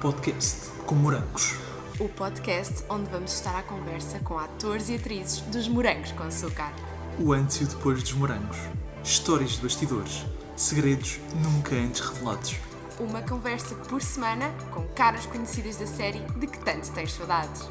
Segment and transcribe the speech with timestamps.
[0.00, 1.56] podcast com morangos.
[1.98, 6.72] O podcast onde vamos estar à conversa com atores e atrizes dos Morangos com Açúcar.
[7.18, 8.56] O antes e o depois dos morangos.
[9.02, 10.24] Histórias de bastidores.
[10.56, 12.54] Segredos nunca antes revelados.
[13.00, 17.68] Uma conversa por semana com caras conhecidas da série de que tanto tens saudades.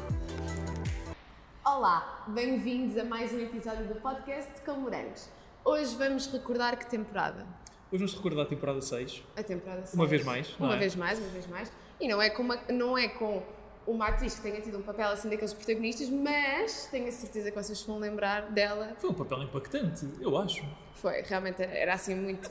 [1.64, 5.28] Olá, bem-vindos a mais um episódio do podcast com Morangos.
[5.64, 7.46] Hoje vamos recordar que temporada?
[7.90, 9.22] Hoje vamos recordar a temporada 6.
[9.34, 9.94] A temporada 6.
[9.94, 10.78] Uma vez mais, Uma é?
[10.78, 11.72] vez mais, uma vez mais.
[12.00, 13.42] E não é, com uma, não é com
[13.86, 17.56] uma atriz que tenha tido um papel assim daqueles protagonistas, mas tenho a certeza que
[17.56, 18.94] vocês vão lembrar dela.
[18.98, 20.64] Foi um papel impactante, eu acho.
[20.94, 22.50] Foi, realmente era assim muito.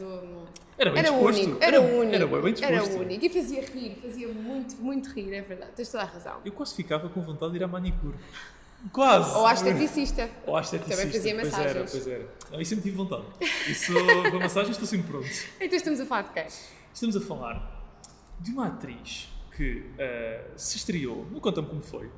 [0.77, 1.41] Era bem era disposto.
[1.41, 2.15] único, era, único.
[2.15, 2.73] Era bem, disposto.
[2.73, 3.25] Era único.
[3.25, 5.71] E fazia rir, fazia muito, muito rir, é verdade.
[5.75, 6.39] Tens toda a razão.
[6.43, 8.17] Eu quase ficava com vontade de ir à manicure.
[8.91, 9.35] Quase!
[9.35, 10.29] Ou à esteticista.
[10.45, 10.97] Ou à esteticista.
[10.97, 11.75] Também fazia Pois massagens.
[11.75, 12.61] era, pois era.
[12.61, 13.25] Isso sempre tive vontade.
[13.67, 15.27] Isso, para massagens estou sempre pronto.
[15.59, 16.47] Então estamos a falar de quem?
[16.93, 17.77] Estamos a falar
[18.39, 22.09] de uma atriz que eh, se estreou, não conta-me como foi.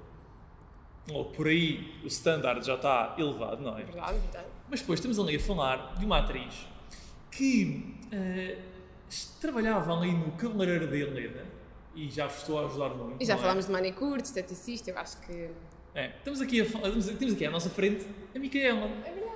[1.10, 3.84] Ou por aí o standard já está elevado, não é?
[3.84, 4.48] Verdade, verdade.
[4.70, 6.68] Mas depois estamos ali a falar de uma atriz
[7.32, 8.58] que eh,
[9.40, 11.46] trabalhava ali no cabeleireiro da Helena
[11.96, 13.24] e já vos estou a ajudar muito.
[13.24, 13.38] E já é?
[13.38, 15.50] falámos de manicure, de esteticista, eu acho que.
[15.96, 18.88] É, estamos aqui a temos, aqui à nossa frente a Micaela,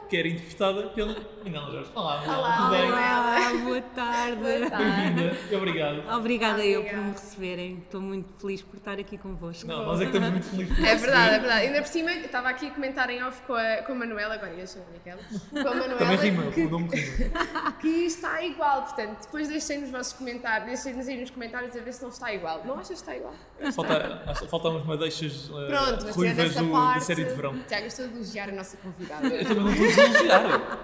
[0.09, 1.89] que era interpretada pela Manela Jorge.
[1.95, 2.91] Olá, Manela, Olá, tudo bem?
[2.91, 4.35] Olá, boa tarde.
[4.35, 5.13] Boa tarde.
[5.13, 6.17] Bem-vinda obrigado.
[6.17, 7.07] Obrigada eu por Obrigada.
[7.07, 7.77] me receberem.
[7.83, 9.67] Estou muito feliz por estar aqui convosco.
[9.67, 11.65] Não, nós é que estamos muito felizes por É verdade, é verdade.
[11.67, 14.35] Ainda por cima, eu estava aqui a comentar em off com a, com a Manuela,
[14.35, 17.71] agora ia chamar a Miquela, com a Manuela, Também rima, que, o nome rima.
[17.81, 18.83] que está igual.
[18.83, 22.31] Portanto, depois deixem nos vossos comentários, deixem-nos aí nos comentários a ver se não está
[22.33, 22.61] igual.
[22.65, 23.33] Não achas que está igual?
[23.73, 26.99] Falta, acho- faltam umas madeixas uh, Pronto, mas tirando ruivas essa do- parte.
[26.99, 27.59] da série de verão.
[27.67, 29.27] Tiago, estou a elogiar a nossa convidada.
[29.27, 30.79] Eu também não estou a deselogiar.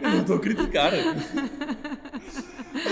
[0.00, 0.92] Eu não estou a criticar.
[2.74, 2.90] oh,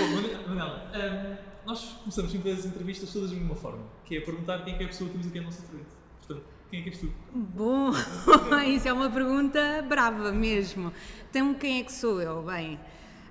[0.51, 1.35] hum,
[1.65, 4.83] nós começamos sempre as entrevistas todas da mesma forma, que é perguntar quem é que
[4.83, 5.87] é a pessoa que temos aqui à nossa frente.
[6.19, 7.11] Portanto, quem é que és tu?
[7.33, 7.91] Bom,
[8.67, 10.93] isso é uma pergunta brava mesmo.
[11.29, 12.43] Então, quem é que sou eu?
[12.43, 12.79] Bem,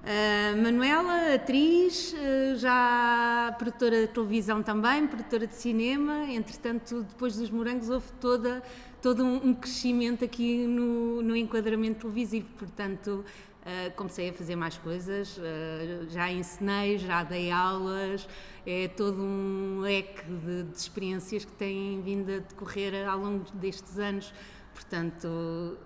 [0.07, 6.27] ah, Manuela, atriz, ah, já produtora de televisão também, produtora de cinema.
[6.31, 8.63] Entretanto, depois dos morangos, houve toda,
[9.05, 12.47] todo um crescimento aqui no, no enquadramento televisivo.
[12.57, 13.23] Portanto,
[13.63, 18.27] ah, comecei a fazer mais coisas, ah, já ensinei, já dei aulas,
[18.67, 23.99] é todo um leque de, de experiências que têm vindo a decorrer ao longo destes
[23.99, 24.33] anos.
[24.73, 25.77] Portanto,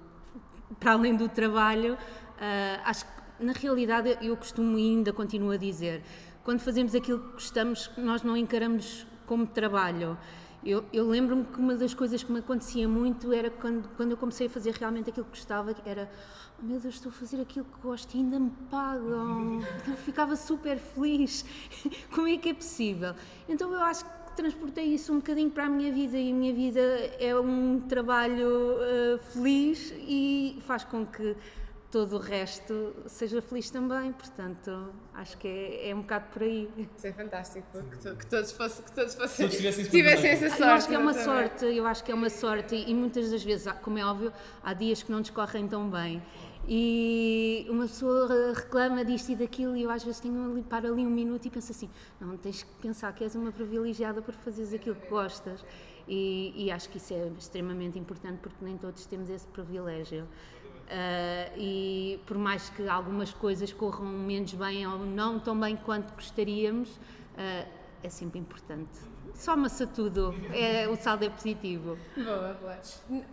[0.79, 1.99] para além do trabalho,
[2.41, 6.05] ah, acho que na realidade eu costumo ainda continuo a dizer,
[6.45, 10.17] quando fazemos aquilo que gostamos, nós não encaramos como trabalho.
[10.69, 14.19] Eu, eu lembro-me que uma das coisas que me acontecia muito era quando, quando eu
[14.19, 16.11] comecei a fazer realmente aquilo que gostava, que era,
[16.61, 19.61] oh meu Deus, estou a fazer aquilo que gosto e ainda me pagam.
[19.89, 21.43] Eu ficava super feliz.
[22.15, 23.15] Como é que é possível?
[23.49, 26.53] Então eu acho que transportei isso um bocadinho para a minha vida e a minha
[26.53, 26.81] vida
[27.19, 31.35] é um trabalho eh, feliz e faz com que
[31.91, 36.69] todo o resto seja feliz também, portanto acho que é, é um bocado por aí.
[36.77, 40.61] Isso é fantástico, que, to- que todos fossem, que todos fossem, Todos tivessem essa sorte.
[40.63, 43.43] eu acho que é uma sorte, eu acho que é uma sorte e muitas das
[43.43, 44.33] vezes, como é óbvio,
[44.63, 46.23] há dias que não discorrem tão bem.
[46.71, 51.01] E uma pessoa reclama disto e daquilo e eu às vezes tenho ali, paro ali
[51.07, 51.89] um minuto e penso assim,
[52.21, 55.65] não, tens que pensar que és uma privilegiada por fazeres aquilo que gostas.
[56.07, 60.27] E, e acho que isso é extremamente importante porque nem todos temos esse privilégio.
[60.91, 66.15] Ah, e por mais que algumas coisas corram menos bem ou não tão bem quanto
[66.15, 66.89] gostaríamos,
[67.37, 67.67] ah,
[68.03, 68.91] é sempre importante.
[69.35, 71.97] Soma-se a tudo, é, o saldo é positivo.
[72.17, 72.77] Boa, boa.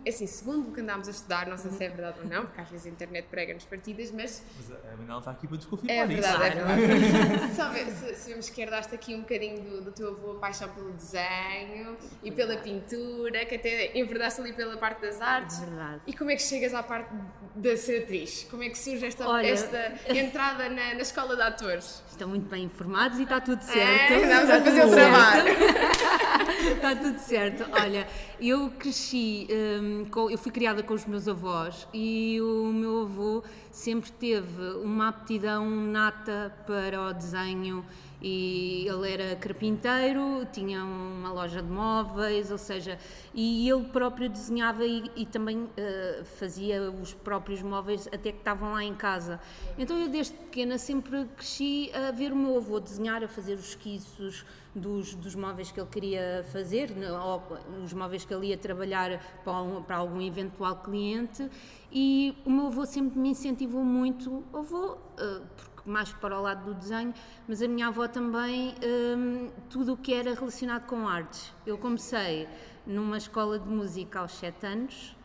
[0.06, 2.60] Assim, segundo o que andámos a estudar, não sei se é verdade ou não, porque
[2.60, 6.12] às vezes a internet prega-nos partidas, mas Mas a Manela está aqui para desconfirmar é
[6.12, 6.22] isso.
[6.22, 6.76] verdade, é Claro.
[6.86, 7.54] verdade.
[7.56, 10.68] Só ver- se- Sabemos que herdaste aqui um bocadinho do, do teu avô, a paixão
[10.68, 15.58] pelo desenho e pela pintura, que até enverdaste ali pela parte das artes.
[15.58, 16.02] Verdade.
[16.06, 17.10] E como é que chegas à parte
[17.56, 18.46] de ser atriz?
[18.48, 22.04] Como é que surge esta, Olha- esta entrada na, na escola de atores?
[22.10, 24.12] Estão muito bem informados e está tudo certo.
[24.12, 24.20] É,
[24.58, 25.44] Está fazer o tudo trabalho.
[25.44, 26.16] certo.
[26.76, 27.64] Está tudo certo.
[27.72, 28.06] Olha,
[28.40, 33.42] eu cresci, hum, com- eu fui criada com os meus avós e o meu avô
[33.70, 37.84] sempre teve uma aptidão nata para o desenho
[38.28, 42.98] e ele era carpinteiro, tinha uma loja de móveis, ou seja,
[43.32, 48.72] e ele próprio desenhava e, e também eh, fazia os próprios móveis até que estavam
[48.72, 49.38] lá em casa.
[49.78, 53.68] Então eu desde pequena sempre cresci a ver o meu avô desenhar, a fazer os
[53.68, 54.44] esquiços
[54.74, 57.40] dos, dos móveis que ele queria fazer, né, ou
[57.84, 61.48] os móveis que ele ia trabalhar para, um- para algum eventual cliente
[61.92, 66.64] e o meu avô sempre me incentivou muito, avô, eh, porque mais para o lado
[66.64, 67.14] do desenho,
[67.48, 71.52] mas a minha avó também, hum, tudo o que era relacionado com artes.
[71.64, 72.48] Eu comecei
[72.86, 75.15] numa escola de música aos 7 anos,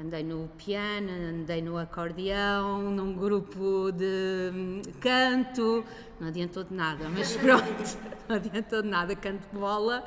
[0.00, 5.84] andei no piano, andei no acordeão, num grupo de hum, canto,
[6.18, 10.02] não adiantou de nada, mas pronto, não adiantou de nada, canto bola.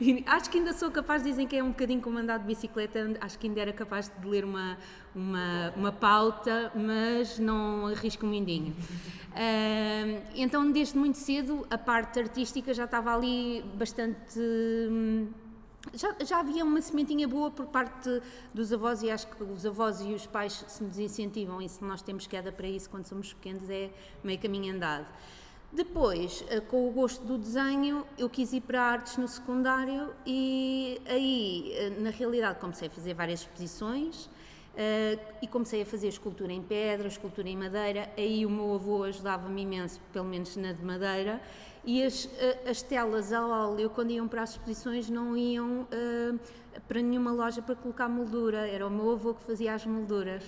[0.00, 3.16] E acho que ainda sou capaz, dizem que é um bocadinho como andar de bicicleta,
[3.20, 4.78] acho que ainda era capaz de ler uma,
[5.14, 8.76] uma, uma pauta, mas não arrisco um mindinho.
[9.30, 14.38] Hum, então, desde muito cedo, a parte artística já estava ali bastante.
[15.94, 18.22] Já, já havia uma sementinha boa por parte
[18.52, 21.82] dos avós e acho que os avós e os pais se nos incentivam e se
[21.82, 23.90] nós temos queda para isso quando somos pequenos é
[24.22, 25.06] meio caminho andado.
[25.72, 31.00] Depois, eh, com o gosto do desenho, eu quis ir para artes no secundário e
[31.06, 34.28] aí, eh, na realidade, comecei a fazer várias exposições
[34.76, 38.10] eh, e comecei a fazer escultura em pedra, escultura em madeira.
[38.16, 41.40] Aí o meu avô ajudava-me imenso, pelo menos na de madeira.
[41.84, 42.28] E as,
[42.68, 46.34] as telas a óleo, quando iam para as exposições, não iam eh,
[46.86, 50.42] para nenhuma loja para colocar moldura, era o meu avô que fazia as molduras.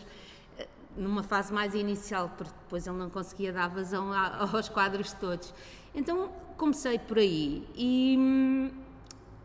[0.58, 5.54] Eh, Numa fase mais inicial, porque depois ele não conseguia dar vazão aos quadros todos.
[5.94, 8.70] Então comecei por aí e hum,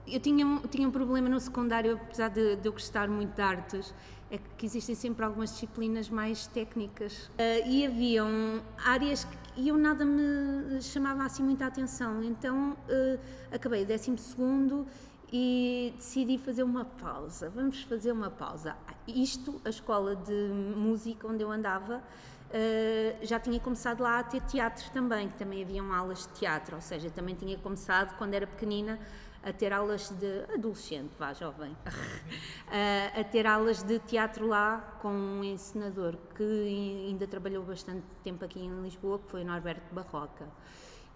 [0.06, 3.94] eu tinha, tinha um problema no secundário, apesar de, de eu gostar muito de artes,
[4.30, 7.32] é que existem sempre algumas disciplinas mais técnicas.
[7.38, 9.26] Ah, e haviam áreas
[9.58, 12.24] que eu nada me chamava assim muita atenção.
[12.24, 13.18] Então ah,
[13.52, 14.86] acabei o 12 segundo
[15.34, 17.50] e decidi fazer uma pausa.
[17.50, 18.76] Vamos fazer uma pausa.
[19.08, 22.02] Isto, a escola de música onde eu andava,
[22.48, 26.78] Uh, já tinha começado lá a ter teatro também, que também haviam aulas de teatro,
[26.78, 28.98] ou seja, também tinha começado quando era pequenina
[29.44, 31.76] a ter aulas de adolescente, vá jovem,
[32.68, 38.44] Uh, a ter aulas de teatro lá com um encenador que ainda trabalhou bastante tempo
[38.44, 40.46] aqui em Lisboa, que foi Norberto Barroca.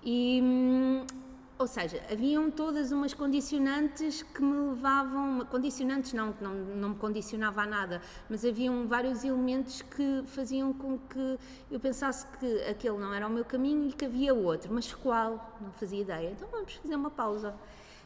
[0.02, 1.06] E, hum,
[1.62, 6.96] ou seja, haviam todas umas condicionantes que me levavam, condicionantes não, que não, não me
[6.96, 11.38] condicionava a nada, mas haviam vários elementos que faziam com que
[11.70, 15.58] eu pensasse que aquele não era o meu caminho e que havia outro, mas qual?
[15.62, 16.32] Não fazia ideia.
[16.32, 17.54] Então vamos fazer uma pausa.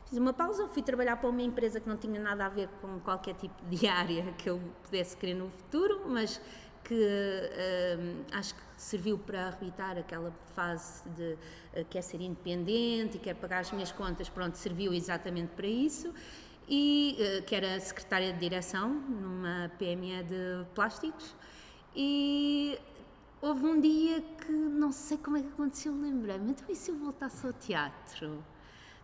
[0.05, 2.99] Fiz uma pausa, fui trabalhar para uma empresa que não tinha nada a ver com
[2.99, 6.39] qualquer tipo de área que eu pudesse querer no futuro, mas
[6.83, 13.19] que hum, acho que serviu para arrebitar aquela fase de uh, quer ser independente e
[13.19, 16.13] quer pagar as minhas contas, pronto, serviu exatamente para isso.
[16.67, 21.35] E uh, que era secretária de direção numa PME de plásticos.
[21.95, 22.77] E
[23.41, 26.97] houve um dia que não sei como é que aconteceu, lembrei-me, então e se eu
[26.97, 28.43] voltasse ao teatro?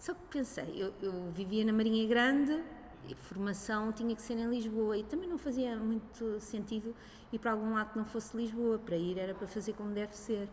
[0.02, 2.60] Só que pensei, eu, eu vivia na Marinha Grande
[3.08, 6.96] e formação tinha que ser em Lisboa e também não fazia muito sentido
[7.32, 10.18] ir para algum lado que não fosse Lisboa, para ir era para fazer como deve
[10.18, 10.50] ser.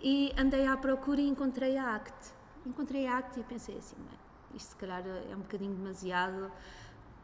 [0.00, 2.32] E andei à procura e encontrei a ACT.
[2.64, 4.18] Encontrei a ACT e pensei assim, "Bem,
[4.54, 6.52] isto se calhar é um bocadinho demasiado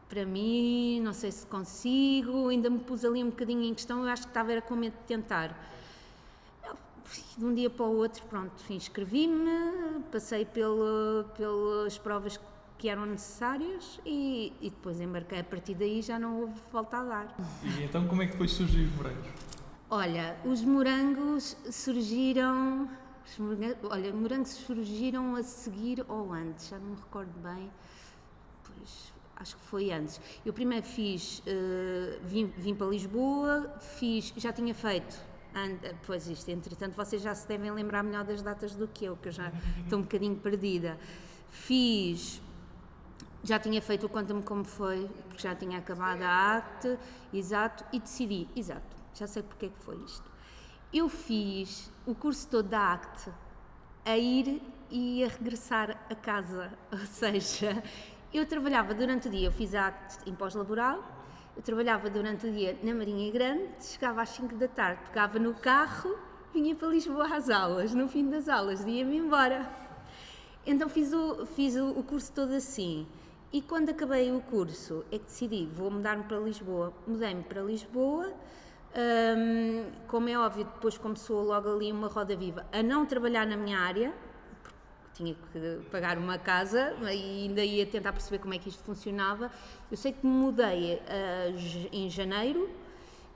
[0.08, 4.08] para mim, não sei se consigo, ainda me pus ali um bocadinho em questão, eu
[4.08, 5.56] acho que estava era com medo de tentar.
[7.36, 12.38] De um dia para o outro, pronto, inscrevi-me, passei pelo, pelas provas
[12.78, 15.40] que eram necessárias e, e depois embarquei.
[15.40, 17.36] A partir daí já não houve volta a dar.
[17.64, 19.28] E então como é que depois surgiu os morangos?
[19.90, 22.88] Olha, os morangos surgiram.
[23.26, 27.70] os moranga- olha, morangos surgiram a seguir ou antes, já não me recordo bem.
[28.64, 30.20] Pois, acho que foi antes.
[30.44, 35.16] Eu primeiro fiz, eh, vim, vim para Lisboa, fiz, já tinha feito,
[35.54, 39.16] an- pois isto, entretanto vocês já se devem lembrar melhor das datas do que eu,
[39.16, 40.98] que eu já estou um bocadinho perdida.
[41.50, 42.40] Fiz,
[43.44, 46.98] já tinha feito o Conta-me Como Foi, porque já tinha acabado a ACT,
[47.32, 50.30] exato, e decidi, exato, já sei porque é que foi isto.
[50.92, 53.30] Eu fiz o curso todo da ACT
[54.04, 57.82] a ir e a regressar a casa, ou seja,
[58.32, 61.02] eu trabalhava durante o dia, eu fiz a ACT em pós-laboral,
[61.56, 65.54] eu trabalhava durante o dia na Marinha Grande, chegava às 5 da tarde, pegava no
[65.54, 66.16] carro,
[66.52, 69.68] vinha para Lisboa às aulas, no fim das aulas ia-me embora.
[70.66, 73.06] Então fiz o, fiz o, curso todo assim.
[73.52, 76.92] E quando acabei o curso, é que decidi, vou mudar-me para Lisboa.
[77.06, 78.32] Mudei-me para Lisboa.
[79.36, 83.56] hum, como é óbvio, depois começou logo ali uma roda viva a não trabalhar na
[83.56, 84.12] minha área,
[85.14, 89.50] tinha que pagar uma casa e ainda ia tentar perceber como é que isto funcionava.
[89.90, 91.00] Eu sei que me mudei
[91.56, 92.70] j- em janeiro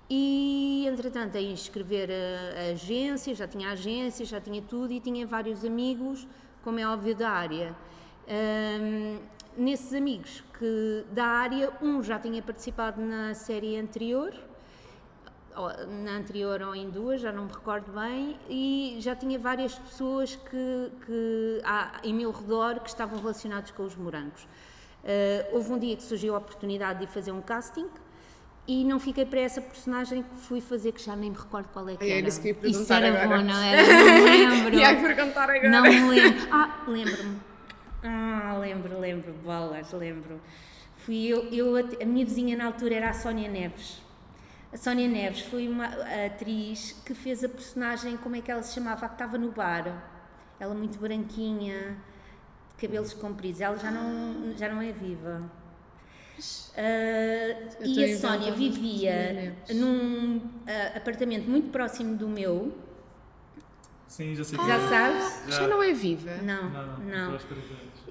[0.09, 5.26] e, entretanto, a inscrever a, a agência, já tinha agência, já tinha tudo e tinha
[5.26, 6.26] vários amigos,
[6.62, 7.75] como é óbvio, da área.
[8.28, 9.18] Ahm,
[9.56, 14.33] nesses amigos que da área, um já tinha participado na série anterior,
[16.04, 20.36] na anterior ou em duas, já não me recordo bem, e já tinha várias pessoas
[20.36, 24.46] que, que há em meu redor que estavam relacionados com os morangos.
[25.04, 27.86] Eh, houve um dia que surgiu a oportunidade de fazer um casting
[28.66, 31.88] e não fiquei para essa personagem que fui fazer, que já nem me recordo qual
[31.88, 32.18] é que era.
[32.18, 33.38] era isso que eu ia Isso era agora.
[33.38, 33.82] bom, não era?
[33.82, 34.20] Não me
[34.64, 34.75] lembro.
[34.75, 35.68] Ia perguntar agora.
[35.70, 36.48] Não me lembro.
[36.50, 37.36] Ah, lembro-me.
[38.02, 40.40] Ah, lembro, lembro, bolas, lembro.
[40.96, 44.02] Fui eu, eu, a minha vizinha na altura era a Sónia Neves.
[44.73, 45.87] A Sónia Neves foi uma
[46.26, 49.06] atriz que fez a personagem, como é que ela se chamava?
[49.06, 50.02] A que estava no bar.
[50.58, 51.96] Ela muito branquinha,
[52.76, 53.61] de cabelos compridos.
[53.61, 55.42] Ela já não, já não é viva.
[56.76, 62.76] Ah, Eu e a Sónia vivia num ah, apartamento muito próximo do meu.
[64.08, 64.58] Sim, já sei.
[64.58, 65.42] Já sabes?
[65.56, 66.37] Já não é viva.
[66.42, 67.28] Não, Não, não.
[67.30, 67.37] não.
[67.37, 68.06] espera de-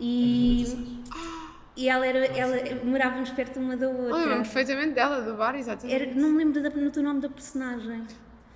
[1.78, 2.56] E, ela era, ela
[2.86, 4.16] morávamos perto uma da outra.
[4.16, 5.94] Lembro-me perfeitamente dela, do bar, exatamente.
[6.02, 8.04] Era, não me lembro da- do nome da personagem.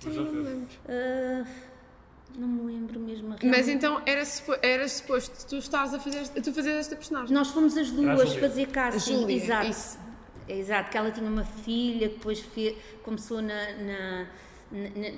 [0.04, 0.68] Mas já Não me lembro.
[0.88, 1.44] Ah,
[2.38, 3.28] não me lembro mesmo.
[3.28, 3.70] Mas realmente.
[3.72, 7.34] então era, supo, era suposto tu estares a fazer, tu fazer esta personagem.
[7.34, 9.12] Nós fomos as duas fazer A casting.
[9.20, 9.66] Júlia, exato.
[9.68, 9.98] isso.
[10.48, 14.26] É, Exato, que ela tinha uma filha que depois fe- começou na- na-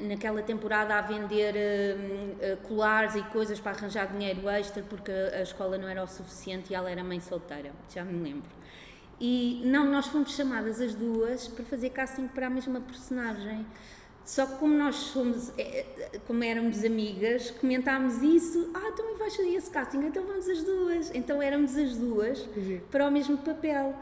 [0.08, 5.76] naquela temporada a vender eh, colares e coisas para arranjar dinheiro extra porque a, escola
[5.76, 8.50] não era o suficiente e ela era mãe solteira, já me lembro.
[9.20, 13.66] E não, nós fomos chamadas as duas para fazer casting para a mesma personagem.
[14.24, 15.84] Só que como nós somos, eh,
[16.26, 21.10] como éramos amigas, comentámos isso, ah, também vais fazer esse casting, então vamos as duas.
[21.14, 22.48] Então éramos as duas
[22.90, 23.94] para o mesmo papel.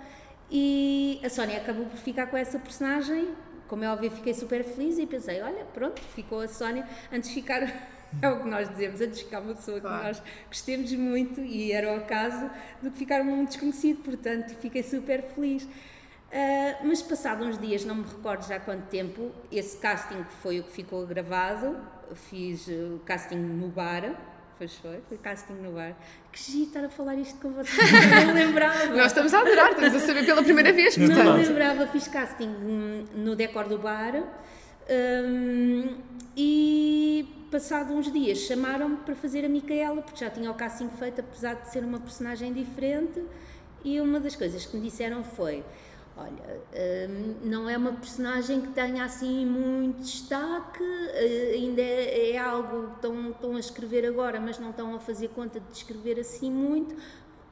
[0.51, 3.29] E a Sónia acabou por ficar com essa personagem,
[3.71, 7.37] como é óbvio, fiquei super feliz e pensei, olha, pronto, ficou a Sónia, antes de
[7.37, 7.63] ficar,
[8.21, 9.97] é o que nós dizemos, antes de ficar uma pessoa Claro.
[9.99, 12.51] que nós gostemos muito, e era o caso,
[12.83, 15.69] do que ficar um desconhecido, portanto, fiquei super feliz.
[16.33, 20.59] Ah, mas passado uns dias, não me recordo já há quanto tempo, esse casting foi
[20.59, 21.77] o que ficou gravado,
[22.15, 24.17] fiz o casting no bar,
[24.61, 25.97] pois foi, foi casting no bar.
[26.31, 27.79] Que giro estar a falar isto com vocês,
[28.27, 28.95] não lembrava.
[28.95, 31.49] Nós estamos a adorar, estamos a saber pela primeira vez, Não me portanto.
[31.49, 34.23] lembrava, fiz casting hum, no decor do bar
[34.91, 35.97] hum,
[36.37, 41.23] e passado uns dias chamaram-me para fazer a Micaela, porque já tinha o casting feito,
[41.23, 43.25] apesar de ser uma personagem diferente.
[43.83, 45.65] E uma das coisas que me disseram foi:
[46.21, 50.83] Olha, hum, não é uma personagem que tenha assim muito destaque,
[51.15, 55.29] eh, ainda é, é algo que estão, a escrever agora, mas não estão a fazer
[55.29, 56.95] conta de escrever assim muito.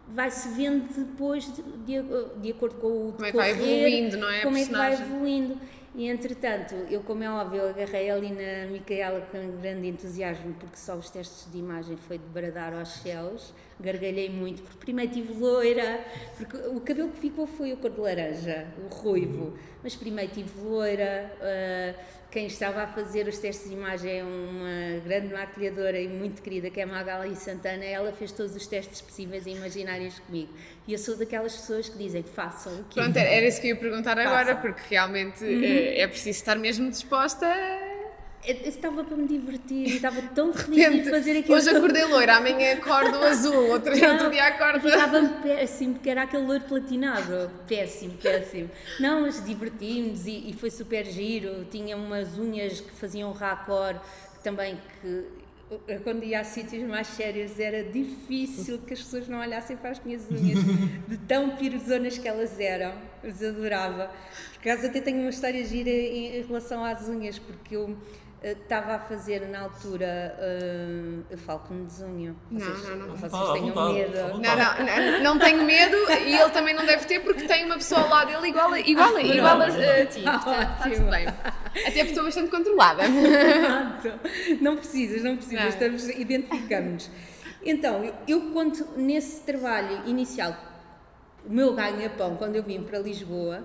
[0.06, 2.02] Vai-se vendo depois, de, de,
[2.42, 4.72] de acordo com o Como é que vai decorrer, evoluindo, não é, Como é que
[4.72, 5.60] vai evoluindo.
[5.94, 10.94] E entretanto, eu, como é óbvio, agarrei ali na Micaela com grande entusiasmo, porque só
[10.94, 13.52] os testes de imagem foi de bradar aos céus.
[13.80, 16.04] Gargalhei muito, porque primeiro tive loira,
[16.36, 19.56] porque o cabelo que ficou foi o cor de laranja, o ruivo.
[19.82, 21.32] Mas primeiro tive loira.
[21.40, 26.42] ah, quem estava a fazer os testes de imagem é uma grande maquilhadora e muito
[26.42, 27.84] querida, que é a Magali Santana.
[27.84, 30.52] Ela fez todos os testes possíveis e imaginários comigo.
[30.86, 33.74] E eu sou daquelas pessoas que dizem façam o que Pronto, era isso que eu
[33.74, 35.64] ia perguntar agora, porque realmente Uhum.
[35.64, 37.87] eh, é preciso estar mesmo disposta a.
[38.46, 41.54] Eu estava para me divertir e estava tão feliz de fazer aquilo.
[41.56, 44.88] Hoje acordei loira, amanhã acordo azul, outro, outro dia acordo.
[44.88, 47.50] Ficava péssimo, porque era aquele loiro platinado.
[47.66, 48.70] Péssimo, péssimo.
[49.00, 51.66] Não, mas divertimos e, e foi super giro.
[51.70, 53.96] Tinha umas unhas que faziam racor,
[54.42, 55.26] também que
[55.70, 59.90] eu, quando ia a sítios mais sérios era difícil que as pessoas não olhassem para
[59.90, 60.58] as minhas unhas,
[61.06, 62.94] de tão piruzonas que elas eram.
[63.22, 64.10] Mas adorava.
[64.54, 68.27] Por acaso até tenho uma história gira em, em relação às unhas, porque eu eh,
[68.42, 70.06] estava a fazer na altura.
[70.38, 72.36] eh, eu falo que me desunho.
[72.50, 73.16] Não, Vocês, não, não.
[73.16, 74.18] Vocês À tenham vontade, medo.
[74.18, 77.74] Não, não, não, não tenho medo e ele também não deve ter porque tem uma
[77.76, 80.22] pessoa ao lado dele igual, a- igual, a- igual a, a ti.
[80.26, 81.26] Ah, Portanto, está tudo bem.
[81.26, 83.02] Até porque estou bastante controlada.
[84.60, 85.68] Não precisas, não precisas, Não.
[85.68, 87.10] estamos, identificamos.
[87.64, 90.56] Então, eu, eu conto nesse trabalho inicial,
[91.44, 93.64] o meu ganha-pão, quando eu vim para Lisboa,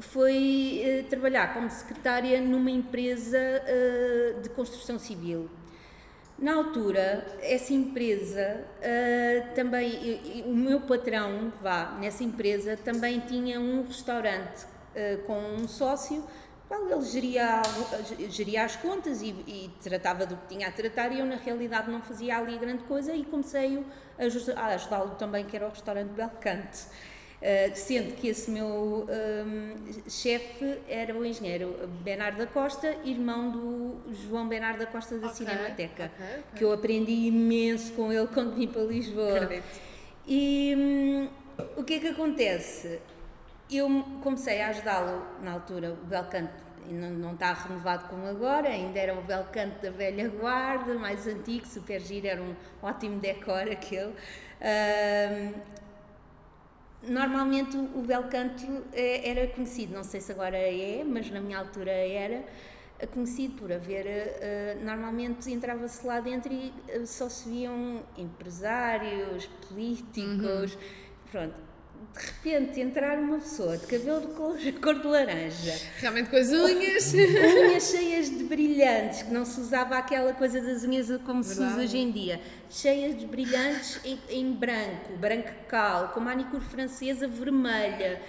[0.00, 5.48] foi eh, trabalhar como secretária numa empresa eh, de construção civil.
[6.38, 13.82] Na altura, essa empresa eh, também, o meu patrão, vá, nessa empresa, também tinha um
[13.82, 14.66] restaurante
[15.28, 16.24] com um sócio,
[16.66, 17.62] qual ele geria,
[18.30, 21.88] geria as contas e, e tratava do que tinha a tratar, e eu, na realidade,
[21.88, 23.84] não fazia ali grande coisa e comecei
[24.56, 26.86] a ajudá-lo também, que era o restaurante Belcante.
[27.40, 34.12] Uh, sendo que esse meu um, chefe era o engenheiro Bernardo da Costa, irmão do
[34.12, 36.42] João Bernardo da Costa da Ok, Cinemateca, ok, ok.
[36.56, 39.44] que eu aprendi imenso com ele quando vim para Lisboa.
[39.44, 39.80] Acredito.
[40.26, 41.28] E hum,
[41.76, 42.98] o que é que acontece?
[43.70, 43.88] Eu
[44.20, 46.52] comecei a ajudá-lo na altura, o Belcanto
[46.90, 51.66] não, não está renovado como agora, ainda era o Belcanto da velha guarda, mais antigo,
[51.66, 54.12] super giro, era um ótimo decor aquele.
[54.60, 55.52] Ahm,
[57.02, 61.58] normalmente o, o Belcanto eh, era conhecido, não sei se agora é, mas na minha
[61.58, 62.44] altura era
[62.98, 66.72] eh, conhecido por haver, eh, normalmente entrava-se lá dentro e
[67.06, 70.76] só se viam empresários, políticos,
[71.30, 71.67] pronto.
[72.42, 76.48] De repente entrar uma pessoa de cabelo de cor, cor de laranja, Realmente com as
[76.48, 77.12] unhas.
[77.14, 81.64] unhas cheias de brilhantes, que não se usava aquela coisa das unhas como se usa
[81.66, 81.84] Verdade.
[81.84, 82.40] hoje em dia,
[82.70, 88.20] cheias de brilhantes em, em branco, branco cal, com manicure francesa vermelha.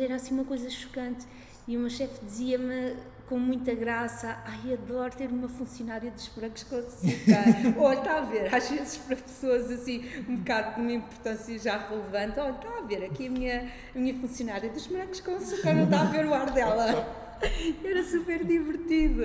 [0.00, 1.24] Era assim uma coisa chocante.
[1.66, 2.94] E uma chefe dizia-me
[3.32, 7.44] com muita graça: Ai, adoro ter uma funcionária dos brancos com açúcar.
[7.80, 11.78] Olha, está a ver, às vezes para pessoas assim, um bocado de uma importância já
[11.78, 15.72] relevante, olha, está a ver, aqui a minha, a minha funcionária dos brancos com açúcar,
[15.72, 17.22] não está a ver o ar dela.
[17.82, 19.22] Era super divertido.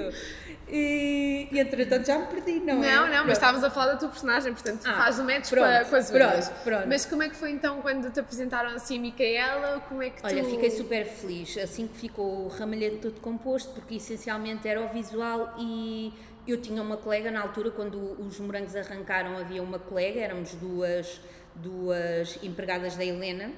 [0.70, 2.96] E, e entretanto já me perdi, não é?
[2.96, 5.66] Não, não, mas estávamos a falar da tua personagem, portanto Ah, faz o match pronto,
[5.66, 6.50] com, a- com as unhas.
[6.50, 6.88] pronto, pronto.
[6.90, 9.80] Mas como é que foi então quando te apresentaram assim a Micaela?
[9.88, 10.50] Como é que Olha, tu...
[10.50, 15.54] fiquei super feliz assim que ficou o ramalhete todo composto, porque essencialmente era o visual
[15.58, 16.14] e
[16.46, 21.20] eu tinha uma colega na altura, quando os morangos arrancaram, havia uma colega, éramos duas,
[21.56, 23.52] duas empregadas da Helena.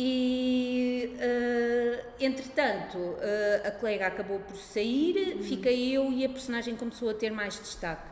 [0.00, 7.10] E eh, entretanto eh, a colega acabou por sair, fiquei eu e a personagem começou
[7.10, 8.08] a ter mais destaque.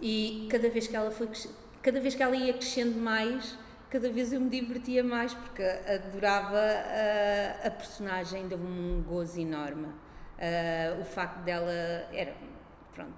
[0.00, 1.28] E cada vez que ela foi
[1.82, 3.54] cada vez que ela ia crescendo mais,
[3.90, 9.88] cada vez eu me divertia mais porque adorava a, a personagem, deu-me um gozo enorme.
[10.98, 11.70] O facto dela
[12.14, 12.34] era
[12.94, 13.12] pronto,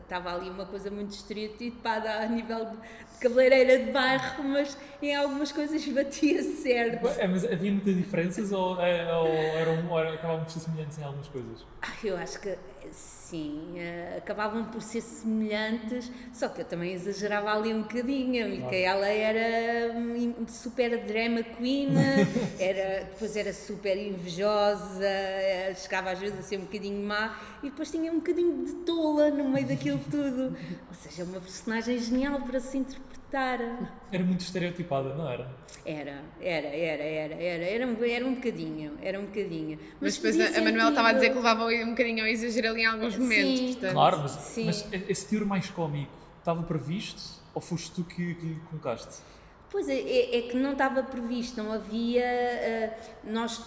[0.00, 2.78] estava ali uma coisa muito estereotipada a nível
[3.18, 7.06] cabeleireira de bairro, mas em algumas coisas batia certo.
[7.08, 11.02] É, mas havia muitas diferenças ou, é, ou, eram, ou acabavam por ser semelhantes em
[11.04, 11.64] algumas coisas?
[11.82, 12.56] Ah, Eu acho que
[12.90, 18.44] sim, eh, acabavam por ser semelhantes, só que eu também exagerava ali um bocadinho.
[18.44, 21.88] A Micaela era hum, super drama queen,
[22.58, 27.70] era, depois era super invejosa, eh, chegava às vezes a ser um bocadinho má e
[27.70, 30.56] depois tinha um bocadinho de tola no meio daquilo tudo.
[30.88, 33.07] Ou seja, uma personagem genial para se interpretar.
[33.32, 35.48] Era muito estereotipada, não era?
[35.84, 39.78] Era, era, era, era, era, era, um- era um bocadinho, era um bocadinho.
[40.00, 42.68] Mas depois fazia a, a Manuela estava a dizer que levava um bocadinho ao exagero
[42.70, 43.72] ali em alguns momentos, Sim.
[43.72, 43.92] portanto...
[43.92, 44.64] Claro, mas, Sim.
[44.66, 47.22] mas esse teor mais cómico estava previsto
[47.54, 49.22] ou foste tu que, que lhe colocaste?
[49.70, 52.24] Pois é, é, é que não estava previsto, não havia.
[52.24, 53.62] eh, nós,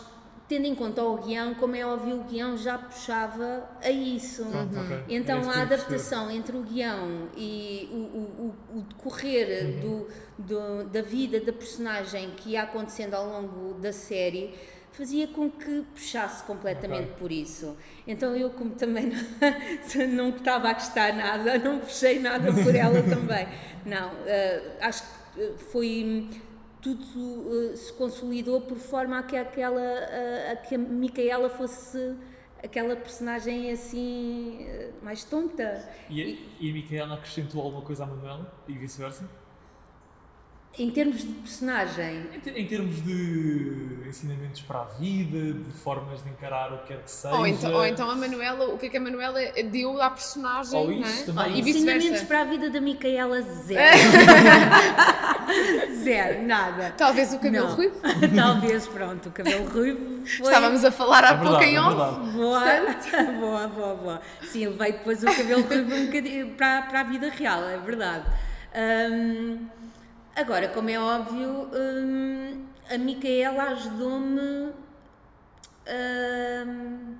[0.51, 4.43] tendo em conta o guião, como é óbvio, o guião já puxava a isso.
[4.43, 5.03] Pronto, ok.
[5.07, 10.07] Então Era isso que a adaptação entre o guião e o, o, o, decorrer do,
[10.37, 14.53] do- da vida da personagem que ia acontecendo ao longo da série
[14.91, 17.15] fazia com que puxasse completamente Ok.
[17.17, 17.77] por isso.
[18.05, 19.17] Então eu, como também não,
[20.09, 23.47] não estava a gostar nada, não puxei nada por ela também.
[23.85, 26.27] Não, eh, acho que eh, foi
[26.81, 32.15] tudo eh, se consolidou por forma a que aquela eh, a que a Micaela fosse
[32.63, 35.87] aquela personagem assim eh, mais tonta.
[36.09, 39.27] E, a- e a Micaela acrescentou alguma coisa à Manuela e vice-versa?
[40.79, 46.23] Em termos de personagem, Em, te- em termos de ensinamentos para a vida, de formas
[46.23, 47.35] de encarar o que quer que seja.
[47.35, 49.37] Ou então, ou então a Manuela, o que é que a Manuela
[49.69, 51.25] deu à personagem, Ou não isso é?
[51.33, 51.55] também.
[51.57, 53.81] E ensinamentos para a vida da Micaela, zero.
[56.03, 56.93] zero, nada.
[56.97, 57.75] Talvez o cabelo Não.
[57.75, 57.95] ruivo.
[58.35, 60.45] Talvez, pronto, o cabelo ruivo foi...
[60.47, 62.19] Estávamos a falar há É pouco em é off.
[62.31, 62.61] Boa,
[63.39, 64.21] boa, boa, boa.
[64.43, 68.23] Sim, levei depois o cabelo ruivo um bocadinho para, para a vida real, é verdade.
[68.73, 69.67] Hum,
[70.35, 74.73] agora, como é óbvio, hum, a Micaela ajudou-me.
[75.87, 77.15] hum,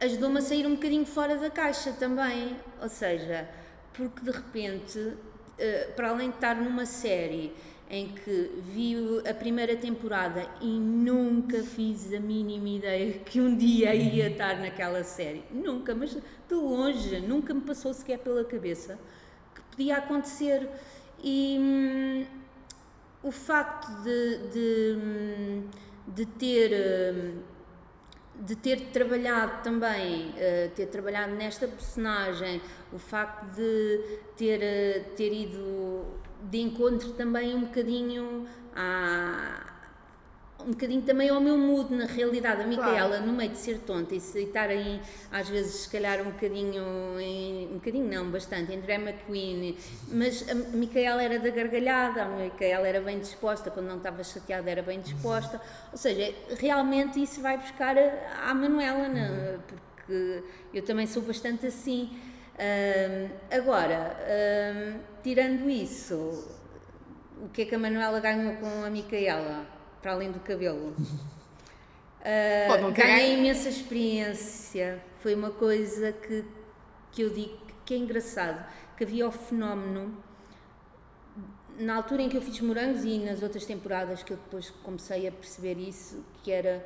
[0.00, 2.56] ajudou-me a sair um bocadinho fora da caixa também.
[2.80, 3.48] Ou seja,
[3.92, 5.16] porque de repente,
[5.58, 7.54] eh, para além de estar numa série
[7.88, 8.94] em que vi
[9.28, 15.02] a primeira temporada e nunca fiz a mínima ideia que um dia ia estar naquela
[15.04, 15.44] série.
[15.50, 18.98] Nunca, mas de longe, nunca me passou sequer pela cabeça
[19.54, 20.68] que podia acontecer.
[21.22, 22.26] E hum,
[23.22, 25.68] o facto de, de, hum,
[26.08, 26.70] de ter.
[27.14, 27.50] hum,
[28.42, 35.30] de ter trabalhado também, eh, ter trabalhado nesta personagem, o facto de ter, eh, ter
[35.30, 36.06] ido
[36.44, 39.69] de encontro também um bocadinho à,
[40.66, 42.62] um bocadinho também ao meu mood, na realidade.
[42.62, 46.30] A Micaela, no meio de ser tonta e estar aí, às vezes, se calhar, um
[46.30, 49.76] bocadinho, em, um bocadinho não, bastante, em drama queen,
[50.08, 54.70] mas a Micaela era da gargalhada, a Micaela era bem disposta, quando não estava chateada
[54.70, 55.60] era bem disposta,
[55.92, 59.58] ou seja, realmente isso vai buscar à Manuela, né?
[60.10, 60.42] porque
[60.74, 62.10] eu também sou bastante assim.
[63.50, 64.16] Agora,
[65.22, 66.44] tirando isso,
[67.42, 69.66] o que é que a Manuela ganhou com a Micaela,
[70.00, 70.94] para além do cabelo?
[72.22, 75.02] Ter ganhei imensa experiência.
[75.20, 76.44] Foi uma coisa que,
[77.12, 78.64] que eu digo que é engraçado,
[78.96, 80.16] que havia o fenómeno
[81.78, 85.26] na altura em que eu fiz morangos e nas outras temporadas que eu depois comecei
[85.26, 86.84] a perceber isso, que era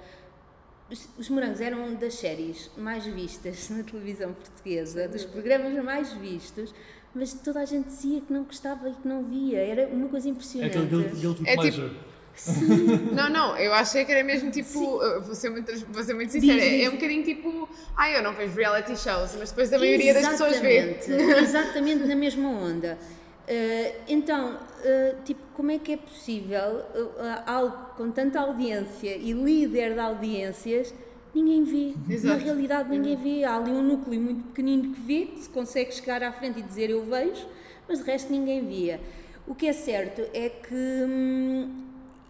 [0.88, 6.72] os, os morangos eram das séries mais vistas na televisão portuguesa, dos programas mais vistos,
[7.12, 9.58] mas toda a gente dizia que não gostava e que não via.
[9.58, 10.78] Era uma coisa É impressionante.
[10.78, 13.14] aquele guilty É tipo- pleasure.
[13.14, 14.98] Não, não, eu achei que era mesmo tipo.
[15.22, 16.60] Vou ser muito, vou ser muito sincera.
[16.60, 16.86] Diz, diz.
[16.86, 17.68] É um bocadinho tipo.
[17.96, 20.96] Ah, eu não vejo reality shows, mas depois a maioria das pessoas vê.
[20.98, 22.98] Exatamente, Exatamente na mesma onda.
[23.46, 29.32] Eh, então, eh, tipo, como é que é possível eh, algo com tanta audiência e
[29.32, 30.94] líder de audiências
[31.34, 31.94] ninguém vê?
[32.12, 32.38] Exato.
[32.38, 33.44] Na realidade, ninguém vê.
[33.44, 36.62] Há ali um núcleo muito pequenino que vê, que se consegue chegar à frente e
[36.62, 37.46] dizer eu vejo,
[37.86, 39.00] mas de resto ninguém via.
[39.46, 41.83] O que é certo é que hum,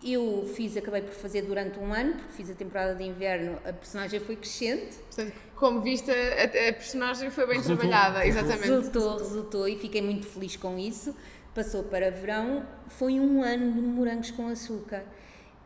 [0.05, 3.73] eu fiz, acabei por fazer durante um ano, porque fiz a temporada de inverno, a
[3.73, 4.97] personagem foi crescente.
[4.97, 7.89] Portanto, como viste, a, a personagem foi bem Resultou.
[7.89, 8.27] trabalhada.
[8.27, 8.69] Exatamente.
[8.69, 11.15] Resultou, resultou e fiquei muito feliz com isso.
[11.55, 15.05] Passou para verão, foi um ano de morangos com açúcar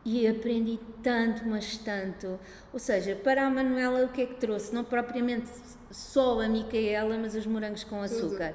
[0.05, 2.38] e aprendi tanto, mas tanto.
[2.72, 4.74] Ou seja, para a Manuela, o que é que trouxe?
[4.74, 5.48] Não propriamente
[5.90, 8.55] só a Micaela, mas os morangos com açúcar.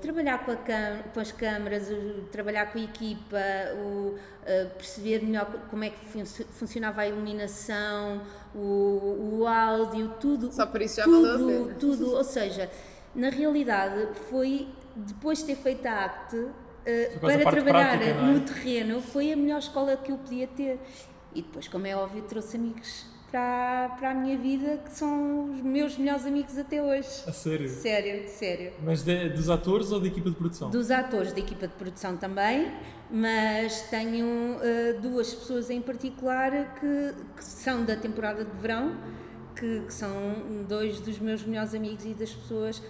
[0.00, 3.38] Trabalhar com, cam- com as câmaras, o- trabalhar com a equipa,
[3.76, 4.16] o,
[4.46, 8.22] eh, perceber melhor co- como é que funcio- funcionava a iluminação,
[8.54, 10.50] o, o áudio, tudo.
[10.52, 11.78] Só por isso já tudo, valeu a pena.
[11.78, 12.70] tudo, ou seja,
[13.14, 16.48] na realidade foi depois de ter feito a ACT
[16.86, 18.22] eh, Foi quase a para trabalhar prática, é?
[18.22, 20.80] no terreno foi a melhor escola que eu podia ter
[21.34, 25.60] e depois como é óbvio trouxe amigos para, para a minha vida que são os
[25.62, 27.68] meus melhores amigos até hoje A sério.
[27.68, 30.70] sério, sério Mas de- dos atores ou da equipa de produção?
[30.70, 32.72] dos atores da equipa de produção também,
[33.10, 38.96] mas tenho eh, duas pessoas em particular que, que são da temporada de verão,
[39.56, 40.12] que, que são
[40.68, 42.82] dois dos meus melhores amigos e das pessoas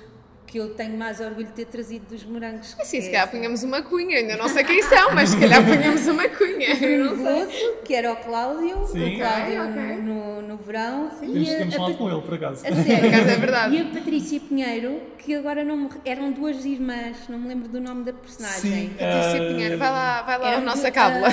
[0.51, 2.75] que eu tenho mais orgulho de ter trazido dos morangos.
[2.81, 4.19] Assim, que se calhar punhamos uma cunha.
[4.19, 6.75] Ainda não sei quem são, mas se calhar punhamos uma cunha.
[6.75, 6.99] Sei.
[6.99, 9.15] Veloso, que era o Cláudio, Sim.
[9.15, 9.97] o Cláudio Ok, ok.
[10.03, 11.09] No, no verão.
[11.21, 12.67] Temos, e a- temos a falado Pat- com ele, por acaso.
[12.67, 12.99] A sério.
[13.01, 13.77] Por acaso é verdade.
[13.77, 15.89] E a Patrícia Pinheiro, que agora não me...
[16.05, 18.61] eram duas irmãs, não me lembro do nome da personagem.
[18.61, 18.89] Sim.
[18.99, 21.29] Patrícia Ah, Pinheiro, vai lá, vai lá a nossa cábula.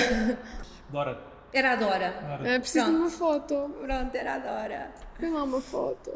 [0.90, 1.18] Dora.
[1.52, 2.14] Era a Dora.
[2.20, 2.56] Dora.
[2.56, 3.00] Ah, preciso de Pronto.
[3.00, 3.70] uma foto.
[3.82, 4.90] Pronto, era a Dora.
[5.18, 6.12] Põe lá uma foto.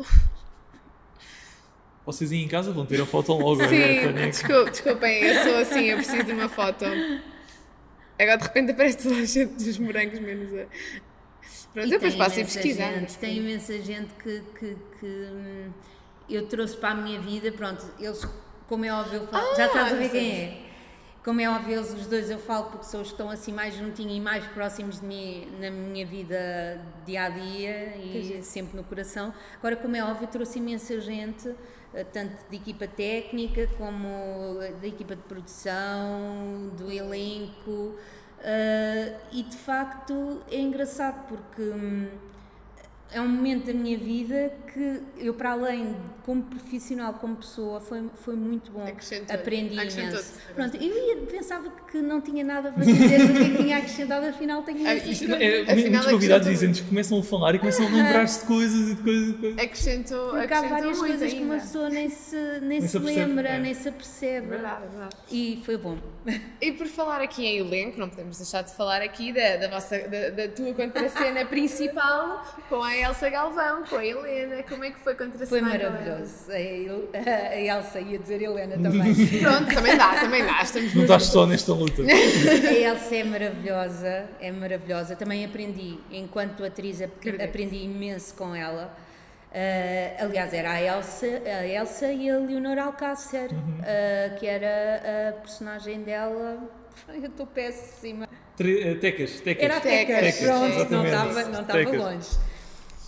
[2.05, 3.67] Vocês aí em casa vão ter a foto logo.
[3.69, 4.31] Sim, agora, Tânia.
[4.31, 6.85] desculpe, desculpem, eu sou assim, eu preciso de uma foto.
[8.19, 10.67] Agora de repente aparece toda a gente dos morangos, menos a.
[11.73, 12.93] Pronto, E depois tem passo a imensa pesquisar.
[12.93, 15.71] Gente, tem imensa gente que, que, que, hum,
[16.29, 17.51] eu trouxe para a minha vida.
[17.53, 18.27] Pronto, eles,
[18.69, 20.63] como é óbvio, eu falo, já estás a ver quem é.
[21.25, 23.77] Como é óbvio, eles os dois eu falo porque são os que estão assim mais
[23.77, 28.83] juntinhos e mais próximos de mim na minha vida dia a dia e sempre no
[28.83, 29.33] coração.
[29.57, 31.49] Agora, como é óbvio, trouxe imensa gente,
[32.13, 34.09] tanto de equipa técnica como
[34.63, 37.97] eh, da equipa de produção, do elenco.
[38.41, 42.09] eh, e de facto é engraçado porque hum,
[43.13, 45.95] é um momento da minha vida que eu, para além
[46.25, 48.87] como profissional, como pessoa, foi, foi muito bom.
[48.87, 50.35] Acrescentou- Aprendi imenso.
[50.55, 54.63] Pronto, eu ia- pensava que não tinha nada para dizer do que tinha acrescentado, afinal
[54.63, 55.41] tenho Ah, isto coisas.
[55.41, 58.95] é, Afinal, muitos convidados que começam a falar e começam a lembrar-se de coisas e
[58.95, 59.59] de coisas e de coisas.
[59.59, 61.67] Acrescentou, Porque há várias muito coisas que uma ainda.
[61.67, 63.59] pessoa nem se, nem se se apercebe, lembra, é.
[63.59, 64.47] nem se apercebe.
[64.47, 65.17] Verdade, verdade.
[65.31, 65.99] E foi bom.
[66.61, 69.99] E por falar aqui em elenco, não podemos deixar de falar aqui da, da, vossa,
[70.09, 74.63] da, da tua contracena principal com a Elsa Galvão, com a Helena.
[74.63, 76.51] Como é que foi contracenar Foi maravilhoso.
[76.51, 79.15] A, a Elsa ia dizer Helena também.
[79.41, 80.63] Pronto, também dá, também dá.
[80.63, 82.03] Estamos Não estás só nesta luta.
[82.03, 85.17] A Elsa é maravilhosa, é maravilhosa.
[85.17, 88.97] Também aprendi, enquanto atriz, aprendi imenso com ela.
[89.55, 93.51] Ah, aliás, era a Elsa, a Elsa e a Leonor Alcácer,
[93.83, 96.59] ah, que era a personagem dela.
[97.09, 98.29] Eu estou péssima.
[98.59, 99.65] Eh, Tecas, tecas.
[99.65, 101.99] Era a Tecas, Tecas, Tecas, pronto, não estava, não estava Tecas.
[102.01, 102.29] longe.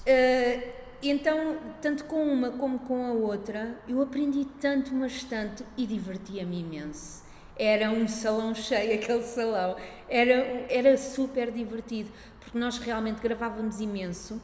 [0.07, 5.87] Eh, então, tanto com uma como com a outra, eu aprendi tanto, mas tanto, e
[5.87, 7.23] divertia-me imenso.
[7.57, 9.77] Era um salão cheio, aquele salão.
[10.09, 14.40] Era, era super divertido, porque nós realmente gravávamos imenso.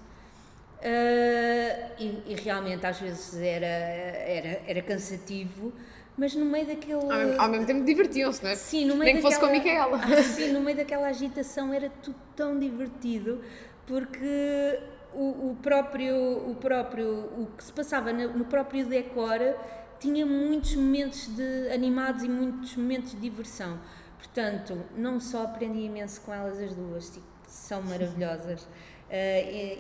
[0.81, 5.75] Uh, e, e, realmente às vezes era, era, era cansativo,
[6.17, 6.95] mas no meio daquele.
[6.95, 8.55] Ao mesmo, ao mesmo tempo divertiam-se, não é?
[8.55, 10.01] Sim, no meio Nem que fosse com a Micaela.
[10.03, 13.43] Ah, sim, no meio daquela agitação era tudo tão divertido,
[13.87, 14.81] porque
[15.15, 19.39] o, o, próprio, o próprio, o que se passava no, no, próprio decor
[19.99, 23.79] tinha muitos momentos de animados e muitos momentos de diversão.
[24.19, 28.63] Portanto, não só aprendi imenso com elas as duas, tipo, são maravilhosas.
[28.63, 28.69] Uh,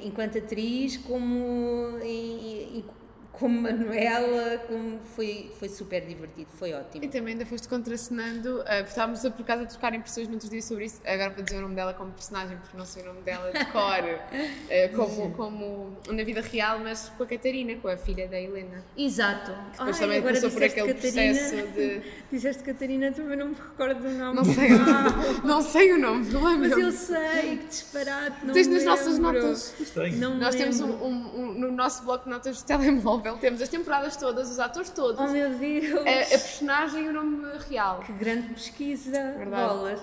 [0.07, 2.85] enquanto atriz, como e, e,
[3.33, 7.05] como Manuela, como foi, foi super divertido, foi ótimo.
[7.05, 10.49] E também ainda foste contracenando, uh, estávamos a, por causa de trocar impressões no outro
[10.49, 13.07] dia sobre isso, agora vou dizer o nome dela como personagem, porque não sei o
[13.07, 17.88] nome dela de cor, uh, como, como na vida real, mas com a Catarina, com
[17.88, 18.85] a filha da Helena.
[18.97, 19.53] Exato.
[19.53, 22.03] Que depois Ai, também passou por aquele Catarina, processo de...
[22.31, 24.37] Dizeste Catarina, também não me recordo do nome.
[24.37, 25.40] Não sei, ah.
[25.45, 26.69] não sei o nome, não lembro.
[26.69, 29.75] Mas eu sei, que disparate, não Tens nas nossas notas.
[30.16, 33.68] Não Nós temos um, um, um, no nosso bloco de notas de telemóvel, temos as
[33.68, 35.20] temporadas todas, os atores todos.
[35.20, 36.06] Oh meu Deus!
[36.06, 38.00] A, a personagem e o nome real.
[38.00, 39.35] Que grande pesquisa!
[39.37, 39.68] Verdade.
[39.68, 40.00] Bolas!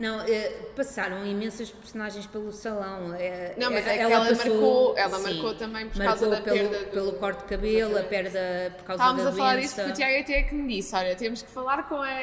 [0.00, 3.14] Não, é, passaram imensas personagens pelo salão.
[3.14, 6.40] É, não, mas é ela, ela passou, marcou, ela sim, marcou também por causa da
[6.40, 6.78] pelo, perda.
[6.78, 6.90] Do...
[6.90, 9.62] Pelo corte de cabelo, a perda por causa Estávamos da a falar doença.
[9.62, 12.18] disso porque o Tiago até que me disse: olha, temos que falar com a,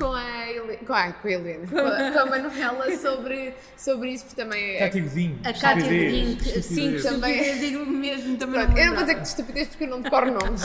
[0.00, 4.10] com a, Helena, com a, com a Helena, com a, com a Manuela sobre, sobre
[4.10, 4.78] isso, porque também é.
[4.78, 5.40] Cátia Godinho.
[5.44, 8.38] A Cátia Godinho, sim, também digo mesmo.
[8.38, 10.62] Também Pronto, eu não vou dizer que de estupidez porque eu não decoro nomes.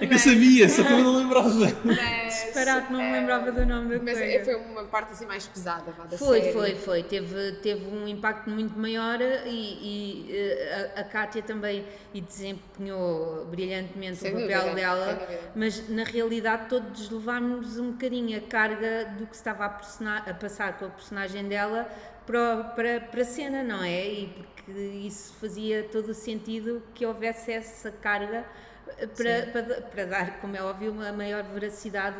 [0.00, 1.48] É que eu sabia, só que eu não lembrava.
[1.82, 4.44] Mas, Disparado, não me lembrava do nome da Mas coisa.
[4.44, 6.52] foi uma parte assim mais pesada, vá, da Foi, série.
[6.52, 7.02] foi, foi.
[7.02, 13.46] Teve, teve um impacto muito maior e, e eh, a, a Kátia também e desempenhou
[13.46, 19.06] brilhantemente Sem o dúvida, papel dela, mas na realidade todos levámos um bocadinho a carga
[19.18, 21.88] do que estava a, a passar com a personagem dela
[22.26, 24.06] para, para, para a cena, não é?
[24.06, 28.44] E porque isso fazia todo o sentido que houvesse essa carga
[29.16, 32.16] para, para, para dar, como é óbvio, uma maior veracidade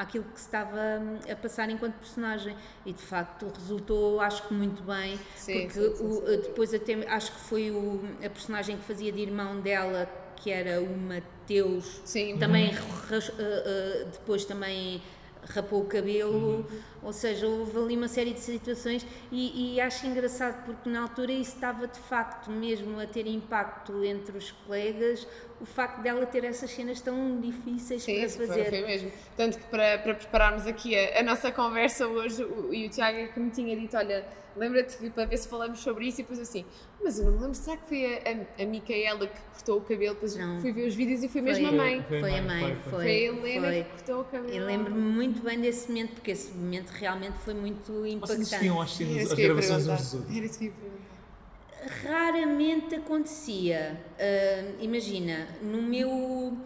[0.00, 2.56] àquilo que se estava hum, a passar enquanto personagem.
[2.86, 6.36] E de facto resultou, acho que muito bem, Sim, porque sim, sim, o- sim.
[6.42, 10.80] depois até acho que foi o, a personagem que fazia de irmão dela, que era
[10.80, 12.00] o Mateus,
[12.38, 15.02] também eh, eh, depois também
[15.50, 16.66] rapou o cabelo,
[17.02, 21.32] ou seja, houve ali uma série de situações e, e acho engraçado porque na altura
[21.32, 25.26] isso estava de facto mesmo a ter impacto entre os colegas,
[25.60, 28.70] o facto dela ter essas cenas tão difíceis Sim, para fazer.
[28.70, 29.12] foi mesmo.
[29.36, 33.18] Tanto que para, para prepararmos aqui a, a nossa conversa hoje, o, e o Tiago
[33.18, 34.24] é que me tinha dito, olha,
[34.56, 36.64] lembra-te que para ver se falamos sobre isso e depois assim,
[37.02, 38.18] mas eu não me lembro, será que foi a,
[38.58, 40.14] a, a Micaela que cortou o cabelo?
[40.14, 40.60] Depois Não.
[40.60, 42.04] fui ver os vídeos e foi mesmo a mãe.
[42.08, 42.90] Foi a Foi a mãe, foi, foi.
[42.90, 43.82] Foi a Helena foi.
[43.84, 44.54] que cortou o cabelo.
[44.54, 48.42] Eu lembro-me muito bem desse momento, porque esse momento realmente foi muito Vocês impactante.
[48.42, 50.36] assistiam às, cenas, às ia gravações uns dos outros.
[50.36, 52.10] Era isso que eu ia perguntar.
[52.10, 54.00] Raramente acontecia.
[54.18, 56.56] Ah, imagina, no meu.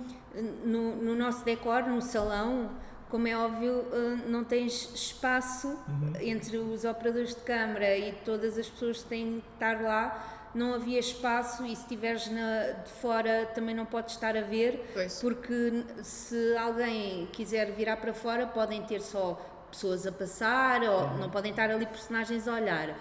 [0.65, 2.69] No, no nosso decor, no salão,
[3.15, 5.79] como é óbvio, ah, não tens espaço
[6.21, 10.49] entre os operadores de câmara e todas as pessoas que têm que estar lá.
[10.53, 15.21] Não havia espaço e se estiveres de fora também não podes estar a ver, Pois.
[15.21, 21.31] porque se alguém quiser virar para fora, podem ter só pessoas a passar ou não
[21.31, 22.99] podem estar ali personagens a olhar.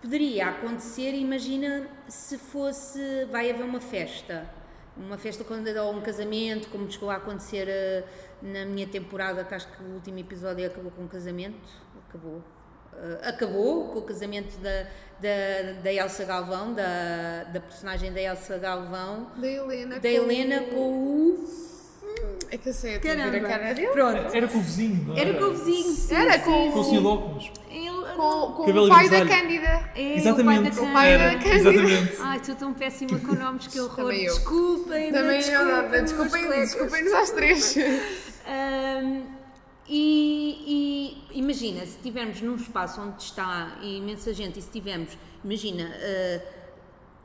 [0.00, 4.48] Poderia acontecer, imagina se fosse, vai haver uma festa,
[4.96, 8.04] uma festa quando ou um casamento, como chegou a acontecer eh,
[8.42, 11.58] na minha temporada, que acho que o último episódio acabou com um casamento,
[12.08, 12.42] acabou.
[12.94, 14.84] Eh, acabou com o casamento da,
[15.20, 20.00] da, da Elsa Galvão, da, da personagem da Elsa Galvão, Da Helena.
[20.00, 21.66] da Helena com o.
[22.50, 23.88] É que eu sei, eu a cara dele.
[23.88, 24.34] Pronto.
[24.34, 25.94] Era com o vizinho, não Era com o vizinho.
[25.94, 27.50] sim, Era sim, com- Com o sim.
[28.16, 29.28] Com, com o pai da grisalho.
[29.28, 29.90] Cândida.
[29.94, 30.70] é Exatamente.
[30.70, 31.70] O pai da O pai Era, da Cândida.
[31.70, 32.16] exatamente.
[32.20, 33.96] Ai, estou tão péssima com nomes que horror.
[33.96, 34.34] Também eu.
[34.34, 37.76] Desculpem, Também desculpem, desculpem, desculpem-nos às três.
[38.46, 39.22] Ahm,
[39.88, 45.92] e, e imagina, se estivermos num espaço onde está imensa gente e se tivermos, imagina,
[45.94, 46.40] ah,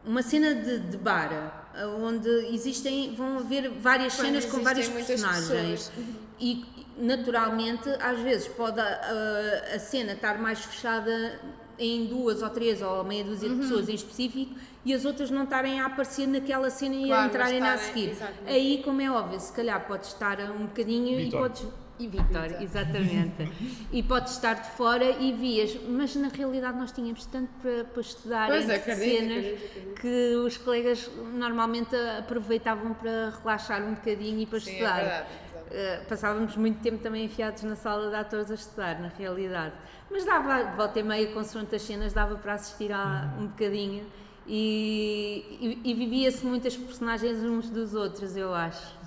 [0.05, 4.87] uma cena de, de bar ah, onde existem, vão haver várias Quando cenas com várias
[4.89, 5.91] muitas personagens pessoas.
[6.39, 6.65] e
[7.01, 11.39] naturalmente às vezes pode ah, a cena estar mais fechada
[11.79, 13.55] em duas ou três ou meia dúzia Uhum.
[13.55, 14.53] de pessoas em específico
[14.85, 17.77] e as outras não estarem a aparecer naquela cena e Claro, a entrarem na a
[17.77, 18.09] seguir.
[18.11, 18.47] exatamente.
[18.49, 21.39] Aí, como é óbvio, se calhar podes estar um bocadinho Vitor.
[21.39, 21.67] e podes.
[21.99, 23.51] E Vitor, exatamente.
[23.91, 28.01] e podes estar de fora e vias, mas na realidade nós tínhamos tanto para, para
[28.01, 30.01] estudar Pois, entre acredito, cenas acredito, acredito.
[30.01, 34.97] que os colegas normalmente aproveitavam para relaxar um bocadinho e para Sim, é estudar.
[34.99, 35.27] é verdade.
[35.71, 39.73] Uh, passávamos muito tempo também enfiados na sala de atores a estudar, na realidade.
[40.09, 44.05] Mas dava, volta e meia, consoante as cenas, dava para assistir a, um bocadinho
[44.45, 48.97] e, e, e vivia-se muitas personagens uns dos outros, eu acho.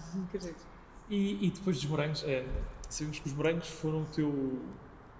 [1.10, 2.46] E, e depois dos morangos, é,
[2.88, 4.62] sabemos que os morangos foram o teu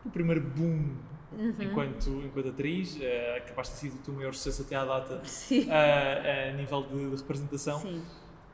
[0.05, 0.97] o primeiro boom
[1.33, 1.55] uhum.
[1.61, 6.51] enquanto, enquanto atriz, uh, acabaste de ser o teu maior sucesso até à data uh,
[6.51, 7.81] a nível de, de representação.
[7.81, 8.03] Sim.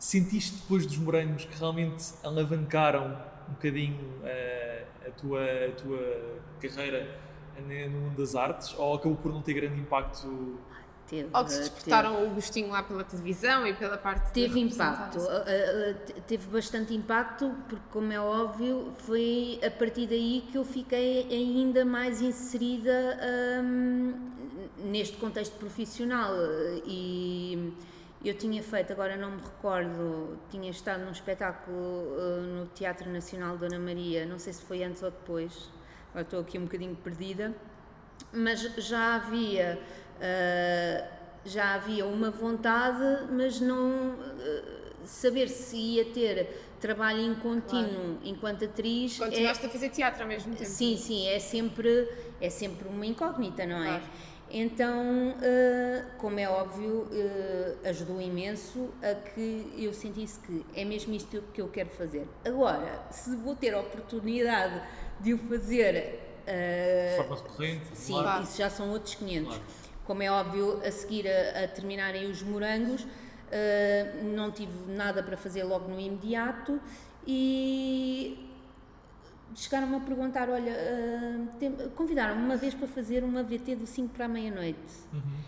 [0.00, 7.20] Sentiste depois dos morangos que realmente alavancaram um bocadinho uh, a, tua, a tua carreira
[7.58, 8.74] no mundo das artes?
[8.78, 10.58] Ou acabou por não ter grande impacto?
[11.06, 14.60] Teve, Ou que se despertaram teve, o gostinho lá pela televisão e pela parte Teve
[14.60, 15.18] impacto,
[16.26, 21.84] teve bastante impacto, porque, como é óbvio, foi a partir daí que eu fiquei ainda
[21.84, 23.18] mais inserida
[23.62, 24.14] hum,
[24.78, 26.32] neste contexto profissional.
[26.86, 27.74] E
[28.24, 33.56] eu tinha feito, agora não me recordo, tinha estado num espetáculo uh, no Teatro Nacional
[33.56, 35.70] Dona Maria, não sei se foi antes ou depois,
[36.10, 37.54] agora estou aqui um bocadinho perdida,
[38.32, 39.80] mas já havia
[40.20, 44.62] Uh, já havia uma vontade, mas não uh,
[45.06, 48.18] saber se ia ter trabalho em contínuo claro.
[48.24, 49.18] enquanto atriz.
[49.18, 50.68] Continuaste é, a fazer teatro ao mesmo tempo.
[50.68, 53.86] Sim, sim, é sempre, é sempre uma incógnita, não é?
[53.86, 54.02] Claro.
[54.50, 57.06] Então, uh, como é óbvio,
[57.84, 62.26] ajudou imenso a que eu sentisse que é mesmo isto que eu quero fazer.
[62.44, 64.82] Agora, se vou ter a oportunidade
[65.20, 66.20] de o fazer.
[66.46, 67.86] de forma recorrente?
[67.94, 68.42] Sim, claro.
[68.42, 69.48] isso já são outros 500.
[69.48, 75.22] Claro como é óbvio, a seguir a, a terminarem os morangos, uh, não tive nada
[75.22, 76.80] para fazer logo no imediato
[77.24, 78.49] e
[79.54, 84.26] chegaram-me a perguntar: olha, uh, convidaram-me uma vez para fazer uma VT do 5 para
[84.26, 84.78] a meia-noite.
[85.12, 85.40] Uhum.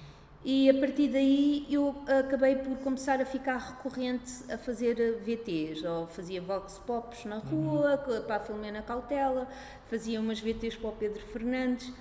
[0.44, 6.08] E a partir daí eu acabei por começar a ficar recorrente a fazer VTs, ou
[6.08, 8.22] fazia vox pops na rua, uhum.
[8.22, 9.46] para a Filomena Cautela,
[9.88, 11.92] fazia umas VTs para o Pedro Fernandes.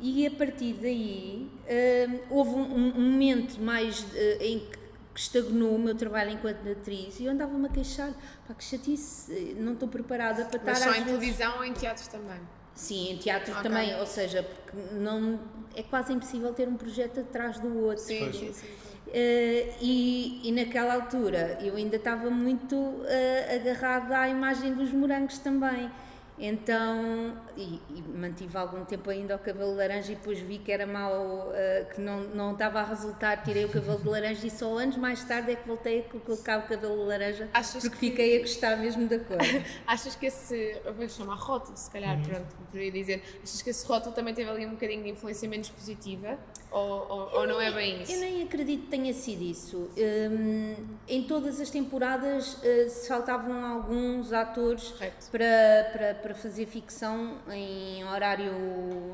[0.00, 4.81] E a partir daí uh, houve um, um, momento mais uh, em que
[5.20, 8.12] estagnou o meu trabalho enquanto atriz e eu andava-me a queixar,
[8.46, 11.18] pá, que chatice, não estou preparada para Mas estar só em vezes...
[11.18, 12.40] televisão ou em teatro também?
[12.74, 13.62] Sim, em teatro okay.
[13.62, 15.38] também, ou seja, porque não,
[15.76, 18.02] é quase impossível ter um projeto atrás do outro.
[18.02, 18.66] Sim, sim, sim.
[19.06, 23.06] Uh, e, e, naquela altura eu ainda estava muito uh,
[23.54, 25.90] agarrada à imagem dos morangos também.
[26.38, 30.86] Então, e, e, mantive algum tempo ainda o cabelo laranja e depois vi que era
[30.86, 34.76] mal, uh, que não, não estava a resultar, tirei o cabelo de laranja e só
[34.78, 38.10] anos mais tarde é que voltei a colocar o cabelo laranja Achas porque que...
[38.10, 39.36] fiquei a gostar mesmo da cor.
[39.86, 42.22] achas que esse, eu vou chamar rótulo, se calhar, uhum.
[42.22, 45.68] pronto, poderia dizer, achas que esse rótulo também teve ali um bocadinho de influência menos
[45.68, 46.38] positiva?
[46.72, 48.12] Ou, ou, ou não é bem isso?
[48.12, 49.90] Eu nem acredito que tenha sido isso.
[49.96, 50.74] Um,
[51.06, 54.94] em todas as temporadas uh, saltavam alguns atores
[55.30, 58.52] para, para, para fazer ficção em horário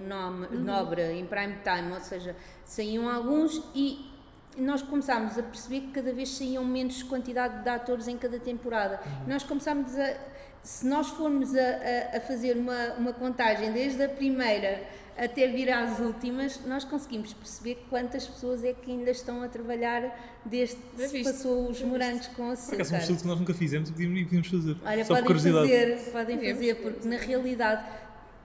[0.07, 0.61] nome, uhum.
[0.61, 4.09] nobre, em prime time, ou seja, saíam alguns e
[4.57, 9.01] nós começámos a perceber que cada vez saíam menos quantidade de atores em cada temporada.
[9.05, 9.33] Uhum.
[9.33, 10.39] Nós começámos a.
[10.61, 14.83] Se nós formos a, a, a fazer uma, uma contagem desde a primeira
[15.19, 20.41] até vir às últimas, nós conseguimos perceber quantas pessoas é que ainda estão a trabalhar
[20.45, 22.77] desde que se passou os morangos com açúcar.
[22.77, 24.77] Porque é um estudo que nós nunca fizemos e podíamos fazer.
[24.85, 27.85] Olha, Só podem fazer, podem fazer, porque na realidade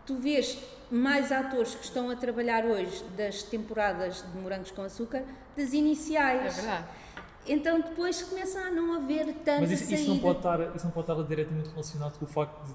[0.06, 0.58] tu vês
[0.90, 5.24] mais atores que estão a trabalhar hoje das temporadas de morangos com açúcar
[5.56, 6.58] das iniciais.
[6.58, 6.88] É verdade.
[7.48, 10.92] Então depois começa a não haver tanta Mas isso, isso, não pode estar, isso não
[10.92, 12.74] pode estar diretamente relacionado com o facto de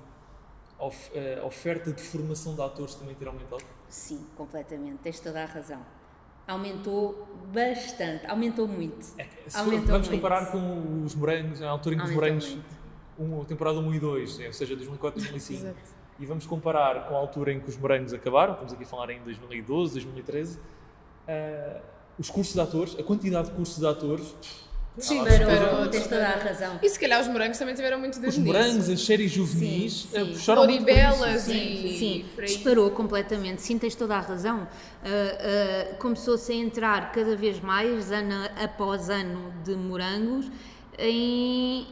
[0.78, 3.64] a oferta de formação de atores também ter aumentado?
[3.88, 5.80] Sim, completamente, tens toda a razão.
[6.46, 9.06] Aumentou bastante, aumentou muito.
[9.18, 10.20] É, aumentou vamos muito.
[10.20, 12.58] comparar com os morangos, na altura em que os morangos,
[13.18, 15.60] um, temporada 1 e 2, ou seja, 2004 e 2005.
[15.68, 15.98] Exato.
[16.18, 19.10] E vamos comparar com a altura em que os morangos acabaram, estamos aqui a falar
[19.10, 21.80] em 2012, 2013, uh,
[22.18, 24.34] os cursos de atores, a quantidade de cursos de atores
[24.98, 26.78] Sim, disparou, tens toda a razão.
[26.82, 30.08] E se calhar os morangos também tiveram muito de Os morangos, as séries juvenis, sim,
[30.10, 30.32] sim.
[30.32, 31.98] puxaram Oribelas muito e...
[31.98, 32.44] Sim, sim.
[32.44, 33.62] disparou completamente.
[33.62, 34.60] Sim, tens toda a razão.
[34.60, 40.50] Uh, uh, Começou-se a entrar cada vez mais, ano após ano, de morangos,
[40.98, 41.86] em,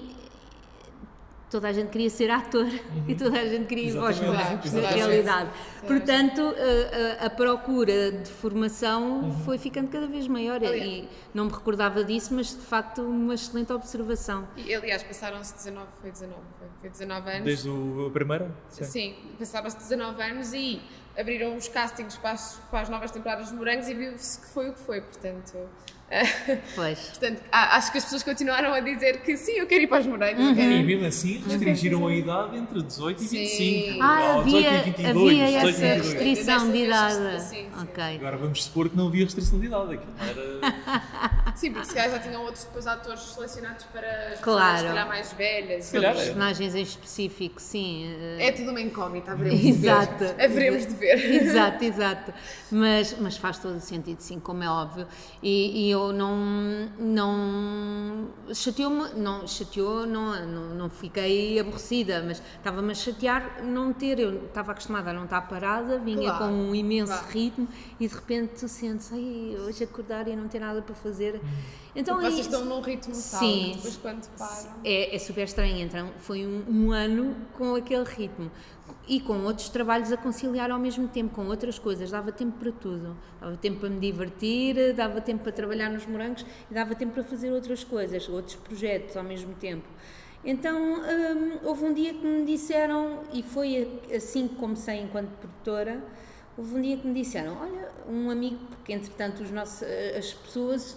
[1.57, 3.05] toda a gente queria ser ator uhum.
[3.09, 5.51] e toda a gente queria ir voz brancos, na realidade.
[5.87, 9.33] Portanto, a, a, a, procura de formação uhum.
[9.39, 10.83] foi ficando cada vez maior aliás.
[10.83, 14.47] e não me recordava disso, mas de facto uma excelente observação.
[14.55, 17.45] E aliás, passaram-se 19, foi 19, foi, foi 19 anos.
[17.45, 18.55] Desde o primeiro?
[18.69, 20.83] Sim, Sim passaram-se 19 anos e
[21.17, 24.69] abriram os castings para as, para as novas temporadas de Morangos e viu-se que foi
[24.69, 25.57] o que foi, portanto
[26.75, 26.99] Pois.
[27.19, 30.07] Portanto, acho que as pessoas continuaram a dizer que sim, eu quero ir para os
[30.07, 30.45] morangos.
[30.45, 30.53] Uhum.
[30.55, 33.39] E mesmo assim restringiram a idade entre 18 e Sim.
[33.39, 34.03] 25.
[34.03, 36.13] Ah, ou 18 havia, e 22, havia 18 e essa 22.
[36.13, 37.43] restrição de idade.
[37.43, 37.69] sim, sim.
[37.83, 38.05] Ok.
[38.17, 39.95] Agora vamos supor que não havia restrição de idade.
[39.95, 41.37] Aquilo era.
[41.57, 44.89] Sim, porque se calhar já tinham outros depois atores selecionados para as Claro.
[44.89, 45.91] pessoas mais velhas.
[45.91, 46.15] Calhar é.
[46.15, 48.15] Personagens em específico, sim.
[48.39, 50.19] eh, É tudo uma incógnita, haveremos de Exato.
[50.19, 50.45] ver.
[50.45, 51.43] Haveremos de ver.
[51.43, 52.35] Exato, exato.
[52.71, 55.07] Mas, mas faz todo o sentido, sim, como é óbvio.
[55.43, 56.89] E, e eu não.
[56.99, 64.19] não chateou-me, não chateou, não, não, não fiquei aborrecida, mas estava-me a chatear não ter.
[64.19, 67.29] Eu estava acostumada a não estar parada, vinha Claro, com um imenso claro.
[67.29, 67.69] ritmo
[67.99, 71.41] e de repente tu sentes, ai, hoje acordar e não ter nada para fazer.
[71.95, 72.69] Então Vocês é estão isso.
[72.69, 73.67] num ritmo tal, Sim.
[73.69, 74.77] mas depois quando param.
[74.85, 78.51] É, é super estranho, então foi um, um ano com aquele ritmo
[79.09, 82.73] e com outros trabalhos a conciliar ao mesmo tempo, com outras coisas, dava tempo para
[82.73, 87.13] tudo, dava tempo para me divertir, dava tempo para trabalhar nos morangos e dava tempo
[87.15, 89.87] para fazer outras coisas, outros projetos ao mesmo tempo.
[90.45, 96.03] Então hum, houve um dia que me disseram, e foi assim que comecei enquanto produtora,
[96.59, 99.83] houve um dia que me disseram, olha, um amigo, porque entretanto os nossos,
[100.17, 100.97] as pessoas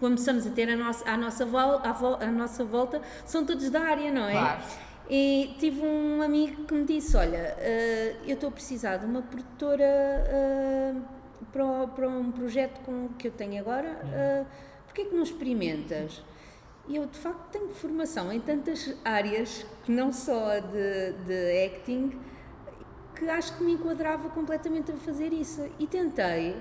[0.00, 3.80] começamos a ter a nossa, à, nossa vol, vol- à nossa volta, são todos da
[3.82, 4.32] área, não é?
[4.32, 4.62] Claro.
[5.10, 9.20] E tive um amigo que me disse: Olha, eh, eu estou a precisar de uma
[9.22, 10.94] produtora eh,
[11.52, 14.44] para, o- para um projeto com, que eu tenho agora, eh,
[14.86, 16.22] porquê que não experimentas?
[16.88, 22.18] E eu, de facto, tenho formação em tantas áreas, que não só de, de acting,
[23.14, 25.68] que acho que me enquadrava completamente a fazer isso.
[25.78, 26.56] E tentei.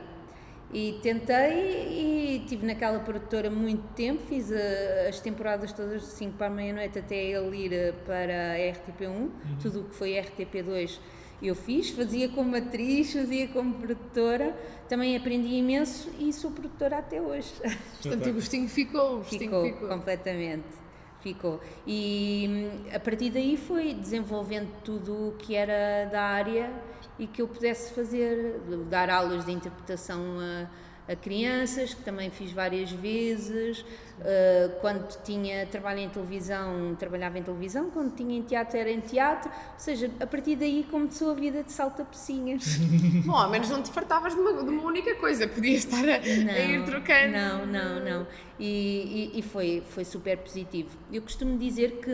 [0.74, 6.38] E tentei e tive naquela produtora muito tempo, fiz eh, as temporadas todas de 5
[6.38, 9.30] para a meia-noite até ele ir eh, para a RTP1,
[9.62, 10.98] tudo o que foi RTP2
[11.42, 14.56] eu fiz, fazia como atriz, fazia como produtora,
[14.88, 17.52] também aprendi imenso e sou produtora até hoje.
[18.02, 19.88] Portanto, o gostinho ficou, o gostinho Ficou, ficou.
[19.90, 20.82] completamente.
[21.22, 21.60] Ficou.
[21.86, 26.72] E hum, a partir daí foi desenvolvendo tudo o que era da área
[27.22, 28.60] e que eu pudesse fazer,
[28.90, 33.82] dar aulas de interpretação a, a crianças, que também fiz várias vezes.
[34.22, 39.00] Uh, quando tinha trabalho em televisão, trabalhava em televisão, quando tinha em teatro, era em
[39.00, 39.50] teatro.
[39.50, 42.78] Ou seja, a partir daí começou a vida de salta-pecinhas.
[43.26, 46.16] Bom, ao menos não te fartavas de uma, de uma única coisa, podias estar a,
[46.16, 47.32] a ir trocando.
[47.34, 48.28] Não, não, não.
[48.60, 50.90] E, e- e foi, foi super positivo.
[51.12, 52.12] Eu costumo dizer que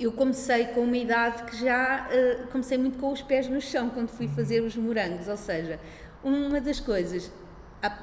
[0.00, 3.90] eu comecei com uma idade que já eh, comecei muito com os pés no chão
[3.90, 5.28] quando fui fazer os morangos.
[5.28, 5.78] Ou seja,
[6.24, 7.30] uma das coisas.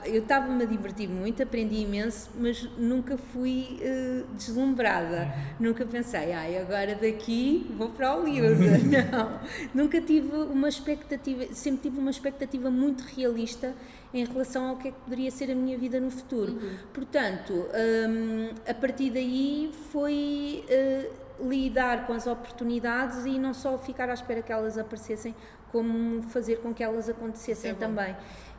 [0.06, 5.32] Eu estava-me a divertir muito, aprendi imenso, mas nunca fui eh, deslumbrada.
[5.60, 8.58] Nunca pensei, ai, agora daqui vou para a Hollywood.
[9.12, 9.40] Não,
[9.76, 13.76] nunca tive uma expectativa, sempre tive uma expectativa muito realista
[14.12, 16.60] em relação ao que é que poderia ser a minha vida no futuro.
[16.92, 21.08] Portanto, hum, a partir daí foi eh,
[21.40, 25.36] lidar com as oportunidades e não só ficar à espera que elas aparecessem,
[25.72, 28.16] como fazer com que elas acontecessem é também.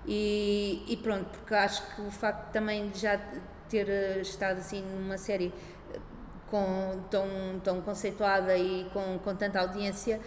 [0.07, 3.21] E, e pronto, porque acho que o facto também de já
[3.69, 5.53] ter eh, estado assim numa série
[5.93, 5.99] eh,
[6.51, 7.29] com, tão,
[7.63, 10.21] tão conceituada e com, com tanta audiência,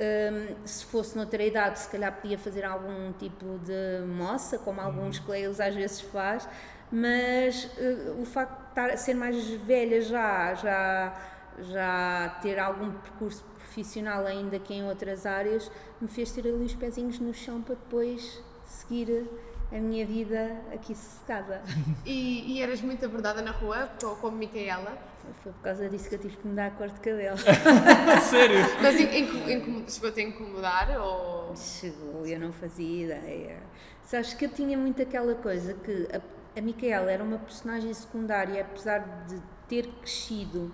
[0.00, 5.18] hum, se fosse noutra idade, se calhar podia fazer algum tipo de moça, como alguns
[5.18, 6.48] colegas às vezes faz,
[6.90, 11.14] mas eh, o facto de estar, ser mais velha já, já,
[11.62, 16.74] já ter algum percurso profissional ainda que em outras áreas, me fez ter ali os
[16.74, 19.28] pezinhos no chão para depois seguir
[19.72, 21.62] a minha vida aqui sossegada.
[22.06, 24.96] E, e eras muito abordada na rua, co- como Micaela.
[25.42, 27.36] Foi por causa disso que eu tive que mudar a cor de cabelo.
[28.30, 28.58] Sério?
[28.80, 31.00] Mas in- chegou-te a incomodar?
[31.00, 31.56] Ou...
[31.56, 33.58] Chegou, eu não fazia ideia.
[34.04, 38.60] Sabes que eu tinha muito aquela coisa que a, a Micaela era uma personagem secundária,
[38.62, 40.72] apesar de ter crescido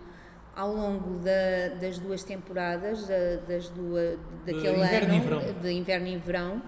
[0.55, 6.07] ao longo da- das duas temporadas, da- das duas, daquele inverno e ano, de inverno
[6.09, 6.63] e verão,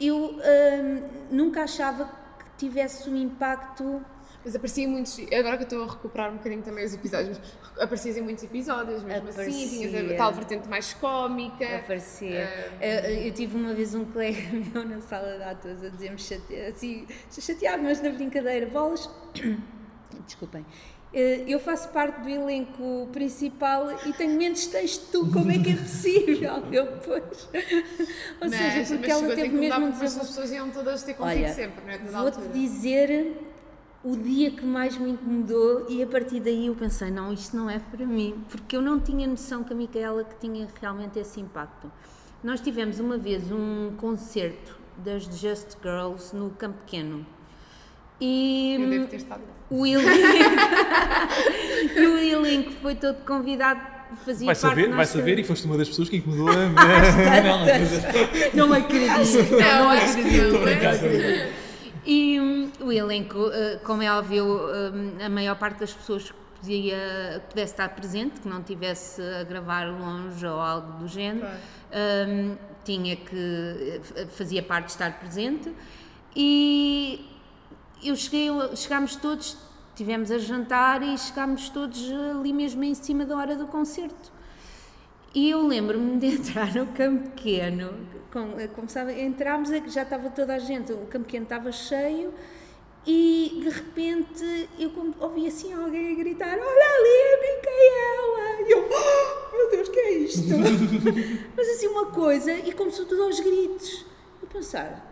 [0.00, 2.06] eu hum, nunca achava
[2.38, 4.02] que tivesse um impacto
[4.42, 5.18] Mas aparecia em muitos.
[5.38, 8.42] Agora que eu estou a recuperar um bocadinho também os episódios, mas aparecias em muitos
[8.42, 10.16] episódios, mesmo assim, tinhas a Aparecia.
[10.16, 11.76] tal vertente mais cómica.
[11.76, 12.48] aparecer.
[12.80, 12.84] Ah.
[12.86, 14.38] Eu, eu tive uma vez um colega
[14.72, 16.54] meu na sala de atores a dizer-me chate...
[16.56, 17.06] assim,
[17.38, 19.10] chateado, mas na brincadeira, bolas.
[20.26, 20.64] Desculpem.
[21.12, 25.58] Eh, Eu faço parte do elenco principal e tenho menos texto que tu, como é
[25.58, 26.62] que é possível?
[26.72, 27.48] Eu, pois.
[28.40, 30.26] Ou Mas- seja, porque ela teve mesmo um porque As desenvolvimento.
[30.28, 31.98] pessoas iam todas ter contigo Olha, sempre, não é?
[32.30, 33.36] Vou-te dizer
[34.04, 37.68] o dia que mais me incomodou e a partir daí eu pensei, não, isto não
[37.68, 41.40] é para mim, porque eu não tinha noção que a Micaela que tinha realmente esse
[41.40, 41.90] impacto.
[42.42, 47.26] Nós tivemos uma vez um concerto das Just Girls no Campo Pequeno.
[48.20, 49.54] E Eu devo ter estado lá.
[49.70, 49.96] o e
[52.36, 53.80] o foi todo convidado,
[54.24, 57.66] fazia Vai parte saber, vai saber, e foste uma das pessoas que incomodou a Manela.
[58.54, 60.52] Não acredito, Não, não acredito.
[60.52, 60.94] não, brincar.
[62.04, 66.36] E hum, o elenco, uh, como é óbvio, hum, a maior parte das pessoas que
[66.58, 71.46] podia, pudesse estar presente, que não tivesse a gravar longe ou algo do género,
[72.26, 75.70] hum, tinha que eh, fazia parte de estar presente.
[76.34, 77.29] E
[78.02, 79.56] eu cheguei, chegámos todos,
[79.94, 84.32] tivemos a jantar e chegámos todos ali mesmo em cima da hora do concerto.
[85.34, 87.92] E eu lembro-me de entrar no campo pequeno,
[88.32, 92.32] com, começava, entrámos, é já estava toda a gente, o campo pequeno estava cheio
[93.06, 98.68] e de repente eu como- ouvi assim alguém a gritar: Olha ali a Micaela!
[98.68, 100.48] E eu, "Oh, meu Deus, que é isto?
[101.56, 104.04] Mas assim uma coisa e começou tudo aos gritos.
[104.42, 105.09] Eu pensar: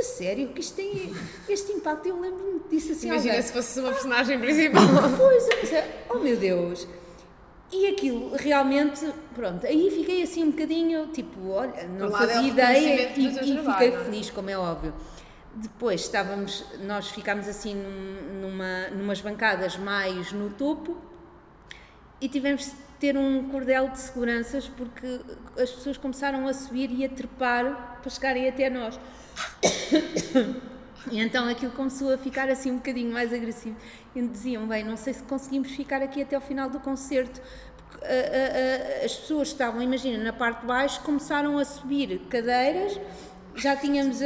[0.00, 1.12] Sério, que isto tem
[1.48, 2.06] este impacto?
[2.06, 3.46] Eu lembro-me disso assim Imagina alguém.
[3.46, 4.82] se fosse uma personagem principal.
[5.18, 6.86] Pois, eu pensei, oh meu Deus.
[7.70, 13.26] E aquilo realmente, pronto, aí fiquei assim um bocadinho, tipo, olha, não fazia ideia e,
[13.26, 14.04] e trabalho, fiquei é?
[14.04, 14.94] feliz, como é óbvio.
[15.54, 20.96] Depois estávamos, nós ficámos assim num- numa, numas bancadas mais no topo
[22.20, 22.72] e tivemos
[23.02, 25.20] ter um cordel de seguranças porque
[25.58, 28.98] as pessoas começaram a subir e a trepar para chegarem até nós.
[31.10, 33.76] E então aquilo começou a ficar assim um bocadinho mais agressivo.
[34.14, 37.40] E diziam, bem, não sei se conseguimos ficar aqui até ao final do concerto.
[37.94, 43.00] Ah, ah, ah, as pessoas estavam, imagina, na parte de baixo, começaram a subir cadeiras,
[43.56, 44.20] já tínhamos,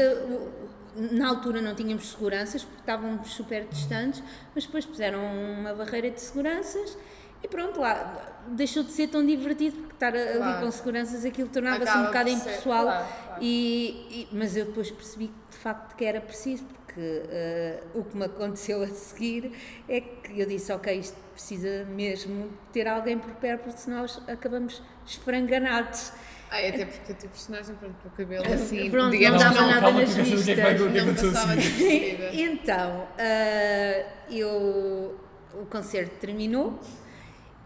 [0.95, 4.22] na altura não tínhamos seguranças, porque estávamos super distantes,
[4.55, 5.20] mas depois puseram
[5.59, 6.95] uma barreira de seguranças
[7.43, 10.64] e pronto, lá deixou de ser tão divertido, porque estar a- ali Claro.
[10.66, 12.84] com seguranças aquilo tornava-se um bocado impessoal.
[12.84, 13.43] claro, claro.
[13.43, 18.05] E, e- mas eu depois percebi que de facto que era preciso, porque eh, o
[18.05, 19.53] que me aconteceu a seguir
[19.89, 24.20] é que eu disse, ok, isto precisa mesmo ter alguém por perto, porque senão nós
[24.28, 26.12] acabamos esfranganados.
[26.51, 29.68] Ai, até porque o teu personagem, pronto, o cabelo assim, Pronto, digamos não dava não,
[29.68, 32.30] nada nas a despercebida.
[32.32, 35.18] Então, eh, eu,
[35.55, 36.78] o concerto terminou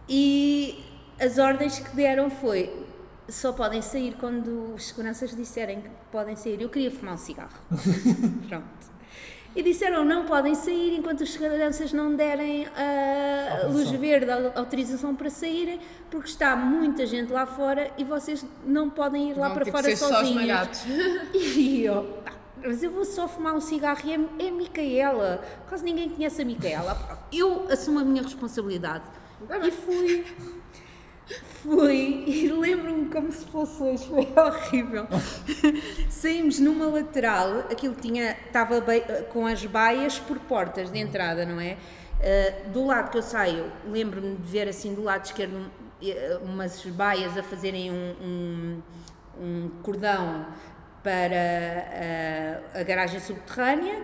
[0.08, 0.82] e
[1.20, 2.86] as ordens que deram foi
[3.28, 6.60] só podem sair quando os seguranças disserem que podem sair.
[6.60, 7.56] Eu queria fumar um cigarro.
[8.48, 8.90] Pronto.
[9.54, 13.98] E disseram não podem sair enquanto os seguranças não derem a luz Autorização.
[14.00, 19.30] verde, a autorização para saírem, porque está muita gente lá fora e vocês não podem
[19.30, 20.84] ir lá Vão, para fora sozinhos.
[21.34, 22.32] E eu, "Pá,
[22.62, 25.42] mas eu vou só fumar um cigarro e é, é Micaela.
[25.68, 26.96] Quase ninguém conhece a Micaela.
[27.32, 29.04] Eu assumo a minha responsabilidade.
[29.66, 30.24] E fui.
[31.62, 35.06] Fui e lembro-me como se fosse hoje, foi horrível.
[36.08, 41.60] Saímos numa lateral, aquilo tinha, estava bem- com as baias por portas de entrada, não
[41.60, 41.76] é?
[42.18, 45.70] Uh, do lado que eu saio, lembro-me de ver assim do lado esquerdo um-
[46.02, 48.82] eh, umas baias a fazerem um, um,
[49.40, 50.46] um cordão
[51.02, 54.02] para a garagem subterrânea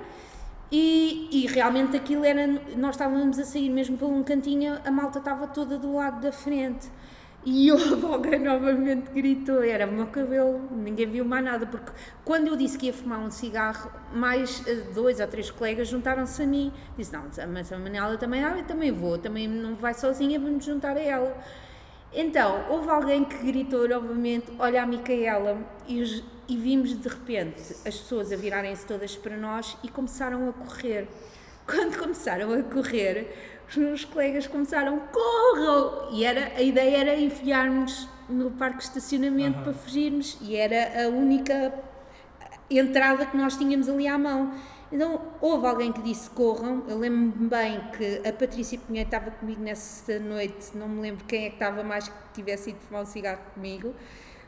[0.70, 2.46] e, e realmente aquilo era.
[2.76, 6.32] Nós estávamos a sair mesmo por um cantinho, a malta estava toda do lado da
[6.32, 6.88] frente.
[7.44, 11.92] E houve alguém novamente gritou, era o meu cabelo, ninguém viu mais nada, porque
[12.24, 16.42] quando eu disse que ia fumar um cigarro, mais eh, dois ou três colegas juntaram-se
[16.42, 16.72] a mim.
[16.98, 20.64] Disse, não, mas a Manela também, ah, eu também vou, também não vai sozinha, vamos
[20.64, 21.36] juntar a ela.
[22.12, 27.96] Então, houve alguém que gritou novamente: Olha a Micaela, e, e vimos de repente as
[27.96, 31.08] pessoas a virarem-se todas para nós e começaram a correr.
[31.66, 36.10] Quando começaram a correr, os meus colegas começaram: Corram!
[36.12, 41.08] E era, a ideia era enfiarmos no parque de estacionamento para fugirmos, e era a
[41.08, 41.72] única
[42.70, 44.52] entrada que nós tínhamos ali à mão.
[44.92, 46.84] Então, houve alguém que disse corram.
[46.88, 51.46] Eu lembro-me bem que a Patrícia Pinheiro estava comigo nessa noite, não me lembro quem
[51.46, 53.94] é que estava mais que tivesse ido fumar um cigarro comigo.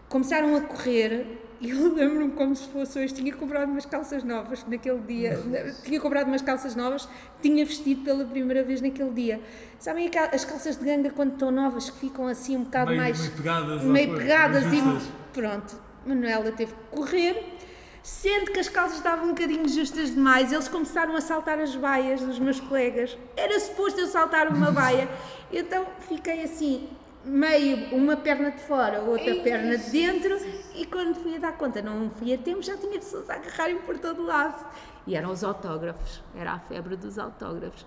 [0.09, 3.13] Começaram a correr e eu lembro-me como se fosse hoje.
[3.13, 5.39] Tinha comprado umas calças novas naquele dia.
[5.85, 7.07] Tinha comprado umas calças novas,
[7.43, 9.41] tinha vestido pela primeira vez naquele dia.
[9.79, 13.19] Sabem as calças de ganga quando estão novas que ficam assim um bocado Meio- mais.
[13.21, 14.77] meio pegadas meio pegadas e.
[14.77, 15.09] justas.
[15.33, 15.77] Pronto,
[16.07, 17.55] Manuela teve que correr,
[18.03, 22.21] sendo que as calças estavam um bocadinho justas demais, eles começaram a saltar as baias
[22.21, 23.17] dos meus colegas.
[23.37, 25.09] Era suposto eu saltar uma baia,
[25.53, 26.89] então fiquei assim,
[27.25, 30.39] meio uma perna de fora, outra perna de dentro,
[30.75, 33.79] e quando fui a dar conta, não fui a tempo, já tinha pessoas a agarrarem
[33.79, 34.65] por todo lado.
[35.07, 37.87] E eram os autógrafos, era a febre dos autógrafos.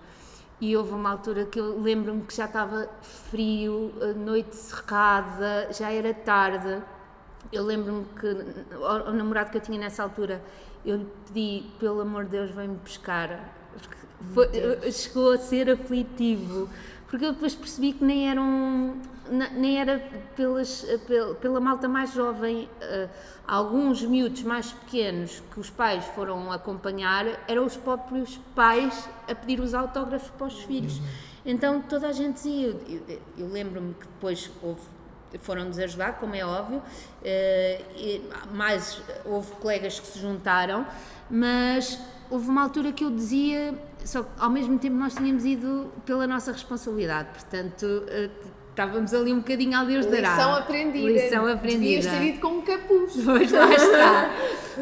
[0.59, 5.91] E houve uma altura que eu lembro-me que já estava frio, a noite cerrada, já
[5.91, 6.83] era tarde.
[7.51, 8.27] Eu lembro-me que
[8.75, 10.41] o, namorado que eu tinha nessa altura,
[10.85, 13.53] eu lhe pedi, pelo amor de Deus, vem-me pescar.
[14.33, 14.47] Foi,
[14.91, 16.69] chegou a ser aflitivo,
[17.07, 18.95] porque eu depois percebi que nem eram
[19.31, 19.99] nem era
[20.35, 23.09] pelas, pela, pela malta mais jovem, uh,
[23.47, 29.61] alguns miúdos mais pequenos que os pais foram acompanhar, eram os próprios pais a pedir
[29.61, 30.97] os autógrafos para os filhos.
[30.97, 31.05] Uhum.
[31.45, 34.81] Então toda a gente dizia, eu, eu, eu lembro-me que depois houve
[35.39, 40.85] foram-nos ajudar, como é óbvio, uh, mais houve colegas que se juntaram,
[41.29, 43.73] mas houve uma altura que eu dizia,
[44.03, 49.33] só que ao mesmo tempo nós tínhamos ido pela nossa responsabilidade, portanto uh, Estávamos ali
[49.33, 50.29] um bocadinho a Deus dará.
[50.29, 51.11] Lição aprendida.
[51.11, 52.01] Lição aprendida.
[52.01, 53.13] Devias ter ido com um capuz.
[53.25, 54.31] Pois lá está.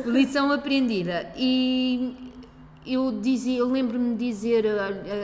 [0.06, 1.34] Lição aprendida.
[1.36, 2.29] E
[2.86, 4.66] eu dizia, eu lembro-me de dizer,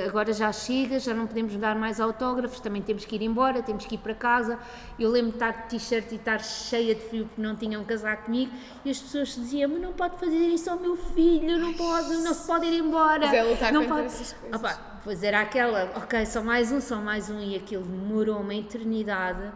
[0.06, 3.86] agora já chega, já não podemos dar mais autógrafos, também temos que ir embora, temos
[3.86, 4.60] que ir para casa.
[5.00, 8.18] Eu lembro de estar de t-shirt e estar cheia de frio porque não tinham casar
[8.18, 8.52] comigo
[8.84, 12.34] e as pessoas diziam, mas não pode fazer isso ao meu filho, não pode, não
[12.34, 13.26] se pode ir embora.
[13.26, 14.06] Mas é lutar não pode...
[14.08, 14.60] essas coisas.
[14.60, 18.54] Opa, pois era aquela, ok, só mais um, só mais um e aquilo demorou uma
[18.54, 19.50] eternidade.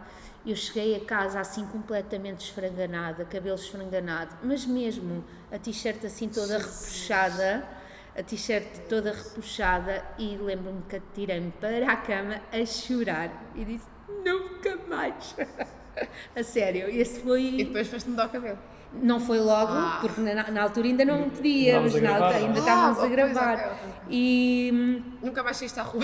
[0.45, 6.57] Eu cheguei a casa assim completamente esfranganada, cabelo esfranganado, mas mesmo a t-shirt assim toda
[6.57, 7.78] repuxada
[8.19, 13.87] a t-shirt toda repuxada e lembro-me que atirei-me para a cama a chorar e disse
[14.25, 15.35] nunca mais.
[16.35, 17.59] a sério, esse foi.
[17.59, 18.59] E depois foste mudar o cabelo.
[18.91, 19.99] Não foi logo, ah.
[20.01, 23.79] porque na, na, altura ainda não podia, mas na altura ainda ah, estávamos a gravar.
[24.09, 25.03] E.
[25.21, 26.03] Nunca mais saíste à rua.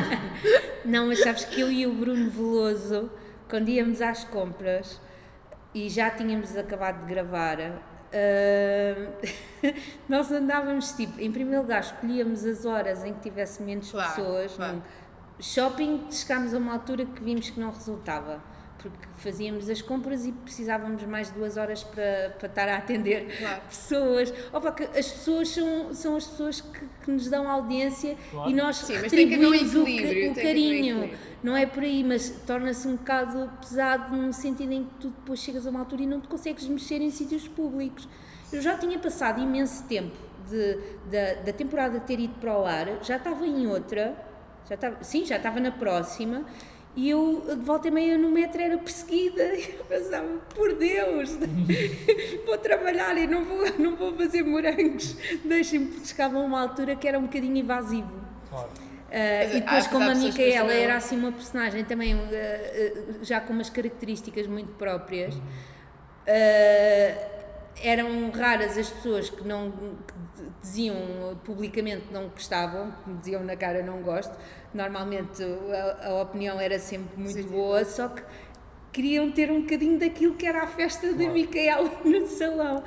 [0.84, 3.08] não, mas sabes que eu e o Bruno Veloso,
[3.48, 5.00] quando íamos às compras
[5.72, 7.58] e já tínhamos acabado de gravar,
[8.12, 9.12] Uh,
[10.08, 14.52] nós andávamos tipo, em primeiro lugar, escolhíamos as horas em que tivesse menos claro, pessoas.
[14.54, 14.82] Claro.
[15.40, 18.42] shopping, chegámos a uma altura que vimos que não resultava,
[18.90, 23.38] porque fazíamos as compras e precisávamos mais de duas horas para, para estar a atender
[23.38, 23.62] claro.
[23.68, 24.34] pessoas.
[24.52, 28.16] Opa, que as pessoas são, são as pessoas que, que nos dão audiência
[28.46, 31.10] e nós Sim, retribuímos o, o carinho.
[31.42, 35.40] Não é por aí, mas torna-se um bocado pesado no sentido em que tu depois
[35.40, 38.08] chegas a uma altura e não te consegues mexer em sítios públicos.
[38.52, 40.16] Eu já tinha passado imenso tempo
[40.48, 40.78] de,
[41.10, 44.14] de, da temporada ter ido para o ar, já estava em outra,
[44.68, 46.44] já estava, sim, já estava na próxima,
[46.94, 49.42] e eu, de volta e meia, no metro era perseguida.
[49.42, 51.38] Eu pensava, por Deus,
[52.44, 55.16] vou trabalhar e não vou, não vou fazer morangos.
[55.44, 58.12] Deixem-me, porque chegava a uma altura que era um bocadinho invasivo.
[58.50, 58.68] Claro.
[58.68, 63.52] Uh, e depois, como a Micaela era assim uma personagem também uh, uh, já com
[63.52, 65.34] umas características muito próprias,
[67.82, 70.14] eram raras as pessoas que não que
[70.62, 70.96] diziam
[71.44, 74.34] publicamente que não gostavam, que me diziam na cara não gosto.
[74.74, 77.48] Normalmente a, a opinião era sempre muito Sim.
[77.48, 78.22] boa, só que
[78.92, 81.18] queriam ter um bocadinho daquilo que era a festa claro.
[81.18, 82.82] da Micaela no salão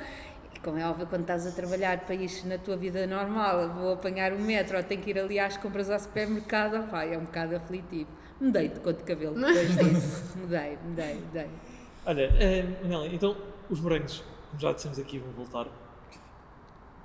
[0.66, 4.32] como é óbvio, quando estás a trabalhar para isto na tua vida normal, vou apanhar
[4.32, 7.54] o metro ou tenho que ir ali às compras ao supermercado, vai, é um bocado
[7.54, 8.10] aflitivo.
[8.40, 10.34] Mudei de cor de cabelo depois disso.
[10.36, 11.48] mudei, mudei, mudei.
[12.04, 13.36] Olha, uh, Manela, então
[13.70, 15.68] os morangos, como já dissemos aqui, vão voltar.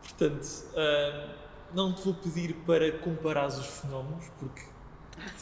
[0.02, 1.30] Portanto, uh,
[1.72, 4.64] não te vou pedir para comparares os fenómenos, porque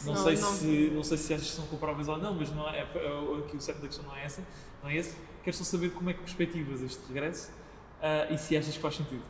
[0.05, 2.51] não, não sei, não, se, não sei se achas que são comparáveis ou não, mas
[2.51, 4.43] não é, é, aqui o certo da questão não é essa,
[4.81, 5.15] não é esse.
[5.43, 7.51] Quero só saber como é que perspectivas este regresso
[7.99, 9.23] uh, e se achas que faz sentido.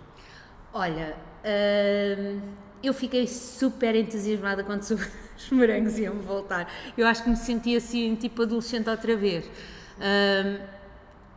[0.74, 2.42] Olha, uh,
[2.84, 5.06] eu fiquei super entusiasmada quando soube
[5.38, 6.72] os morangos iam voltar.
[6.98, 9.46] Eu acho que me senti assim, tipo adolescente outra vez.
[9.46, 10.64] Uh,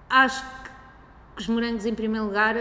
[0.08, 2.54] acho que os morangos, em primeiro lugar,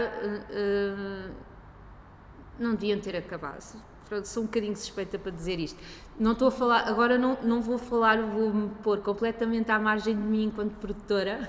[2.58, 3.78] não deviam ter acabado.
[4.24, 5.78] Sou um bocadinho suspeita para dizer isto.
[6.18, 10.22] Não estou a falar, agora não, não vou falar, vou-me pôr completamente à margem de
[10.22, 11.48] mim enquanto produtora.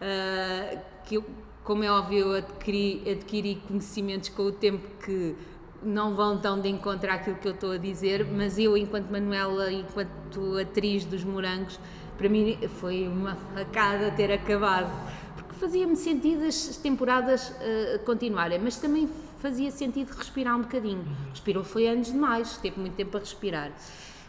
[0.00, 1.24] Uh, que eu
[1.66, 5.34] como é óbvio, eu adquiri, adquiri conhecimentos com o tempo que
[5.82, 9.72] não vão tão de encontro àquilo que eu estou a dizer, mas eu, enquanto Manuela,
[9.72, 11.80] enquanto atriz dos Morangos,
[12.16, 14.88] para mim foi uma facada ter acabado,
[15.34, 19.08] porque fazia-me sentido as temporadas uh, continuarem, mas também
[19.40, 21.04] fazia sentido respirar um bocadinho.
[21.30, 23.72] Respirou foi anos demais, teve muito tempo a respirar.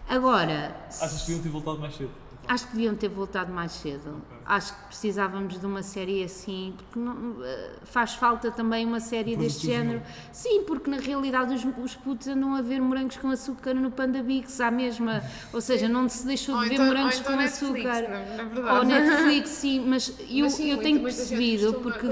[0.07, 0.75] Agora.
[0.87, 2.26] Achas que deviam ter voltado mais cedo?
[2.47, 4.09] Acho que deviam ter voltado mais cedo.
[4.09, 4.37] Okay.
[4.45, 9.35] Acho que precisávamos de uma série assim, porque não, eh, faz falta também uma série
[9.35, 10.01] deste género.
[10.31, 14.23] Sim, porque na realidade os, os putos andam a ver morangos com açúcar no Panda
[14.23, 15.21] Bix à mesma.
[15.51, 18.11] Ou seja, não se deixou de ver então, morangos então com Netflix, açúcar.
[18.13, 22.07] É ou Netflix, sim, mas eu, mas sim, eu tenho percebido, porque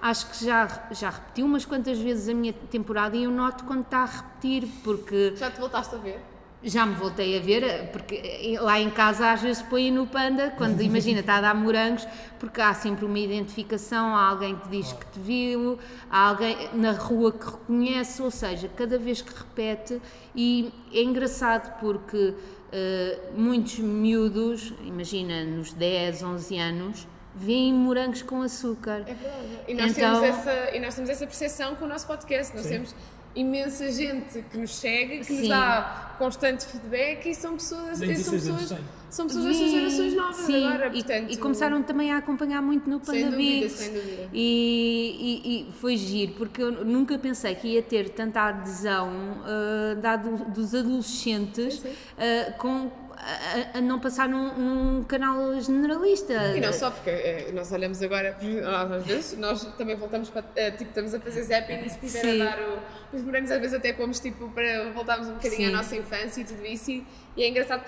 [0.00, 3.82] acho que já, já repetiu umas quantas vezes a minha temporada e eu noto quando
[3.82, 5.34] está a repetir, porque.
[5.36, 6.37] Já te voltaste a ver?
[6.62, 10.80] Já me voltei a ver, porque lá em casa às vezes põe no panda, quando
[10.82, 12.06] imagina, está a dar morangos,
[12.40, 15.78] porque há sempre uma identificação, há alguém que diz que te viu,
[16.10, 20.02] há alguém na rua que reconhece, ou seja, cada vez que repete,
[20.34, 28.42] e é engraçado porque uh, muitos miúdos, imagina, nos 10, 11 anos, veem morangos com
[28.42, 29.04] açúcar.
[29.06, 29.58] É verdade.
[29.68, 32.64] E nós, então, temos, essa, e nós temos essa percepção com o nosso podcast, nós
[32.64, 32.72] sim.
[32.72, 32.94] temos
[33.38, 35.38] imensa gente que nos segue, que Sim.
[35.38, 38.74] nos dá constante feedback e são pessoas, são pessoas,
[39.08, 40.66] são pessoas destas gerações novas Sim.
[40.66, 40.90] agora.
[40.90, 43.70] Portanto, e, e, começaram também a acompanhar muito no Panda Beat.
[43.70, 44.28] Sem dúvida.
[44.32, 50.00] E, e, e, foi giro, porque eu nunca pensei que ia ter tanta adesão uh,
[50.00, 51.78] dado dos adolescentes.
[51.78, 52.90] Uh, com
[53.20, 56.34] a, a, não passar num, num, canal generalista.
[56.56, 58.36] E não só, porque é, nós olhamos agora,
[58.96, 62.20] às vezes, nós também voltamos para, é, tipo, estamos a fazer zapping e se estiver
[62.20, 62.42] Sim.
[62.42, 65.74] a dar o, os morangos, às vezes até pomos, tipo, para voltarmos um bocadinho Sim.
[65.74, 67.06] à nossa infância e tudo isso, e,
[67.36, 67.84] e é engraçado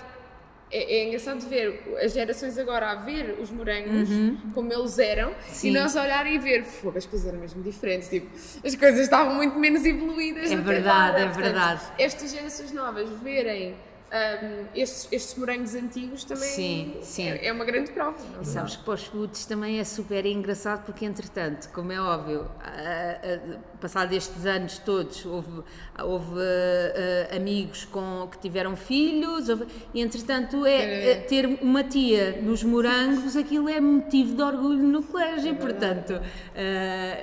[0.72, 4.38] é, é, engraçado ver as gerações agora a ver os morangos uhum.
[4.54, 5.68] como eles eram Sim.
[5.68, 8.28] e nós olhar e ver, fogo, as coisas eram mesmo diferentes, tipo,
[8.64, 10.50] as coisas estavam muito menos evoluídas.
[10.50, 11.82] É verdade, é Portanto, verdade.
[11.98, 13.74] Estas gerações novas verem
[14.10, 17.28] um, estes, estes, morangos antigos também sim, sim.
[17.28, 18.18] É, é, uma grande prova.
[18.34, 18.42] Não?
[18.42, 22.40] E sabes que para os putos também é super engraçado porque, entretanto, como é óbvio,
[22.40, 25.62] uh, uh, passado estes anos todos, houve,
[26.02, 32.64] houve uh, amigos com, que tiveram filhos, houve, e entretanto, é, ter uma tia nos
[32.64, 36.20] morangos, aquilo é motivo de orgulho no colégio, é portanto,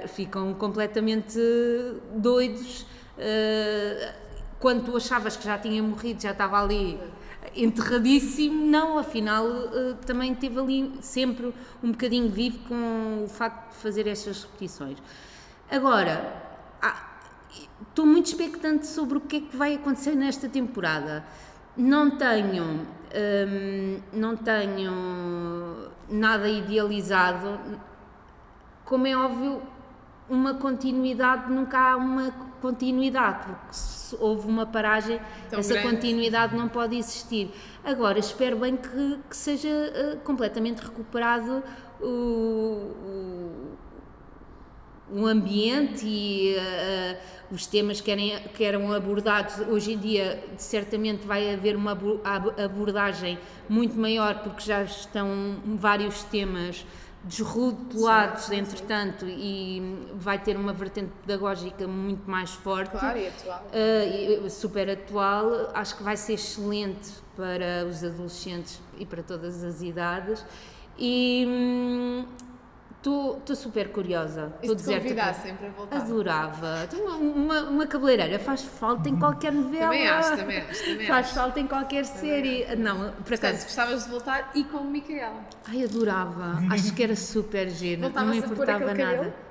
[0.07, 1.37] ficam completamente
[2.15, 2.85] doidos
[4.59, 6.99] quando tu achavas que já tinha morrido, já estava ali
[7.55, 11.53] enterradíssimo, não, afinal uh, também teve ali sempre
[11.83, 14.97] um bocadinho vivo com o facto de fazer estas repetições.
[15.69, 16.47] Agora,
[17.81, 21.25] estou muito expectante sobre o que é que vai acontecer nesta temporada.
[21.75, 27.59] Não tenho, um, não tenho nada idealizado.
[28.85, 29.61] Como é óbvio,
[30.29, 32.31] uma continuidade, nunca há uma
[32.61, 35.89] continuidade, porque se houve uma paragem, Tão essa grande.
[35.89, 37.51] continuidade não pode existir.
[37.83, 41.63] Agora, espero bem que, que seja uh, completamente recuperado
[42.01, 42.05] o,
[45.11, 47.17] o, o ambiente e uh,
[47.51, 49.59] os temas que, eram, que eram abordados.
[49.67, 51.97] Hoje em dia, certamente, vai haver uma
[52.57, 53.39] abordagem
[53.69, 56.85] muito maior, porque já estão vários temas
[57.23, 62.91] desrotulados, entretanto, e vai ter uma vertente pedagógica muito mais forte.
[62.91, 63.67] Claro, e atual.
[64.45, 65.71] Uh, super atual.
[65.73, 70.45] Acho que vai ser excelente para os adolescentes e para todas as idades.
[70.97, 72.25] E.
[73.07, 74.53] Estou super curiosa.
[74.61, 75.97] Estou convidassem para voltar.
[75.97, 76.89] Adorava.
[76.93, 79.85] Uma, uma, uma, cabeleireira faz falta em qualquer novela.
[79.85, 80.85] Também acho, também acho.
[80.85, 81.35] Também faz acho.
[81.35, 82.63] falta em qualquer também série.
[82.65, 82.75] Acho.
[82.75, 83.39] Não, por acaso.
[83.39, 85.39] Portanto, gostavas de voltar e com o Micaela.
[85.67, 86.59] Ai, adorava.
[86.71, 88.01] Acho que era super giro.
[88.09, 88.95] Não me importava nada.
[88.95, 89.46] Cabelo?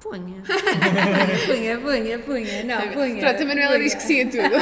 [0.00, 0.42] Punha.
[1.46, 2.64] punha, punha, punha.
[2.64, 3.18] Não, punha.
[3.20, 3.84] Pronto, a Manuela punha.
[3.84, 4.54] diz que sim a tudo.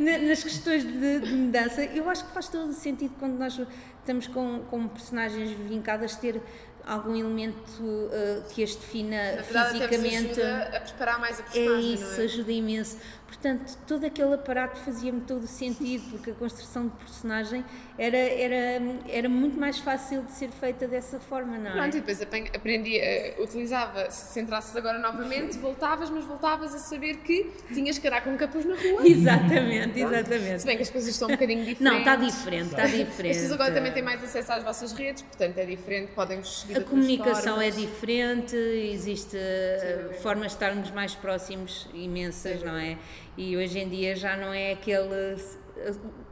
[0.26, 3.60] Nas questões de, de, mudança, eu acho que faz todo o sentido quando nós
[3.98, 6.40] estamos com, com personagens vincadas ter
[6.86, 10.40] algum elemento uh, que as defina Na verdade, fisicamente.
[10.40, 11.90] Até a preparar mais a é personagem.
[11.90, 12.24] É isso, é?
[12.24, 12.98] ajuda imenso.
[13.32, 17.64] Portanto, todo aquele aparato fazia-me todo o sentido, porque a construção de personagem
[17.96, 21.72] era, era, era muito mais fácil de ser feita dessa forma, não é?
[21.72, 27.16] Pronto, e depois aprendi, uh, utilizava, se entrasses agora novamente, voltavas, mas voltavas a saber
[27.18, 29.08] que tinhas que andar com capuz na rua.
[29.08, 30.60] Exatamente, exatamente.
[30.60, 31.80] Se bem que as coisas estão um bocadinho diferentes.
[31.80, 33.34] Não, está diferente, está diferente.
[33.34, 36.80] Vocês agora também têm mais acesso às vossas redes, portanto é diferente, podem-vos seguir A
[36.82, 42.98] comunicação é diferente, existe Sim, formas de estarmos mais próximos imensas, Sim, não é?
[43.36, 45.36] E hoje em dia já não é aquele.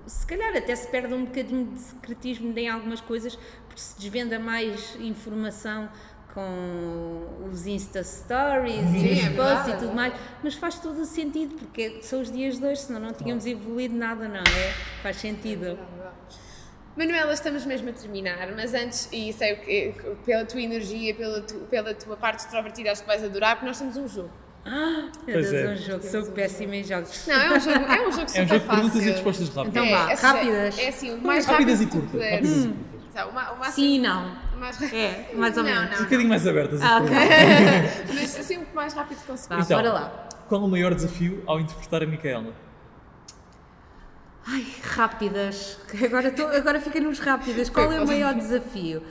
[0.06, 3.36] Se calhar até se perde um bocadinho de secretismo em algumas coisas,
[3.66, 5.88] porque se desvenda mais informação
[6.34, 11.00] com os Insta Stories Sim, e os é posts e tudo mais, mas faz todo
[11.00, 14.72] o sentido, porque são os dias de hoje, senão não tínhamos evoluído nada, não é?
[15.02, 15.78] Faz sentido.
[16.96, 21.54] Manuela, estamos mesmo a terminar, mas antes, e sei que pela tua energia, pela, tu,
[21.70, 24.30] pela tua parte extrovertida, acho que vais adorar, porque nós temos um jogo.
[24.64, 25.72] Ah, Deus, é.
[25.72, 27.26] um jogo, sou péssima em jogos.
[27.26, 29.48] Não, é um jogo, é um jogo super É um jogo de perguntas e respostas
[29.48, 29.68] rápidas.
[29.68, 30.78] Então é, vá, é, rápidas.
[30.78, 32.30] É assim, o mais rápidas rápido e curtas.
[32.30, 32.60] Rápidas hum.
[32.60, 33.30] e curtas.
[33.30, 34.50] Uma, uma assim, Sim, não.
[34.58, 34.92] Mais...
[34.92, 35.90] É, mais ou menos.
[35.90, 36.82] Não, um bocadinho mais abertas.
[36.82, 37.10] Ah, ok.
[38.14, 39.60] Mas assim, o mais rápido conseguir.
[39.60, 40.28] Então, bora lá.
[40.48, 42.52] Qual o maior desafio ao interpretar a Micaela?
[44.46, 45.78] Ai, rápidas.
[46.04, 47.68] Agora, tô, agora fica nos rápidas.
[47.68, 49.02] Qual é o maior desafio?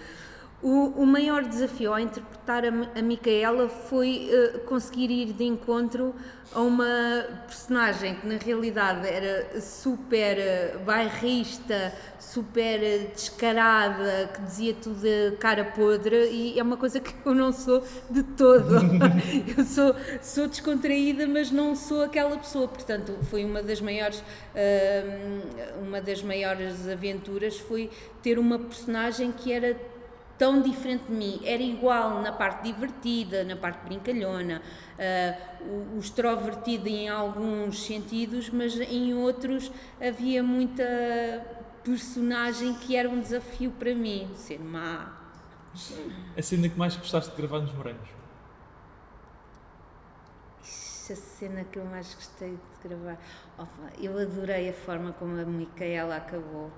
[0.61, 6.13] O, o, maior desafio ao interpretar a, a Micaela foi uh, conseguir ir de encontro
[6.53, 14.73] a uma personagem que na realidade era super uh, bairrista, super uh, descarada, que dizia
[14.73, 18.75] tudo de cara podre e é uma coisa que eu não sou de todo.
[19.57, 22.67] eu sou, sou descontraída, mas não sou aquela pessoa.
[22.67, 24.21] Portanto, foi uma das maiores,
[25.81, 27.89] uma das maiores aventuras foi
[28.21, 29.77] ter uma personagem que era
[30.39, 31.41] tão diferente de mim.
[31.43, 34.61] Era igual na parte divertida, na parte brincalhona,
[34.97, 39.69] uh, o, o extrovertido em alguns sentidos, mas em outros
[40.01, 40.83] havia muita
[41.83, 45.17] personagem que era um desafio para mim, ser má.
[46.37, 48.09] A cena que mais gostaste de gravar nos Morangos?
[51.11, 53.17] A cena que eu mais gostei de gravar.
[53.99, 56.71] eu adorei a forma como a Micaela acabou.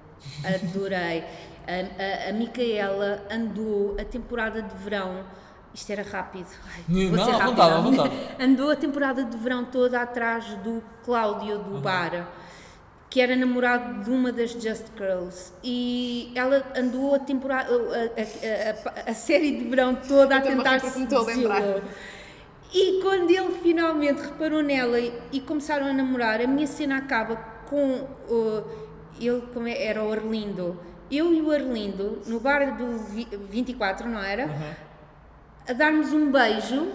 [0.44, 1.24] Adorei.
[1.68, 5.24] A, a, a Micaela andou a temporada de verão.
[5.74, 6.48] Isto era rápido.
[6.76, 8.16] Ai, vou Não, ser à vontade, à vontade.
[8.40, 11.82] Andou a temporada de verão toda atrás do Cláudio do uhum.
[11.82, 12.28] bar,
[13.10, 15.54] que era namorado de uma das Just Girls.
[15.64, 21.08] E ela andou a temporada, a, a, a série de verão toda a tentar se
[22.74, 27.38] E quando ele finalmente reparou nela e, e, começaram a namorar, a minha cena acaba
[27.70, 28.91] com uh,
[29.28, 30.80] ele como era o Arlindo
[31.12, 32.98] eu e o Arlindo, no bar do
[33.50, 34.46] 24, não era?
[34.46, 34.74] Uhum.
[35.68, 36.88] A darmos um beijo,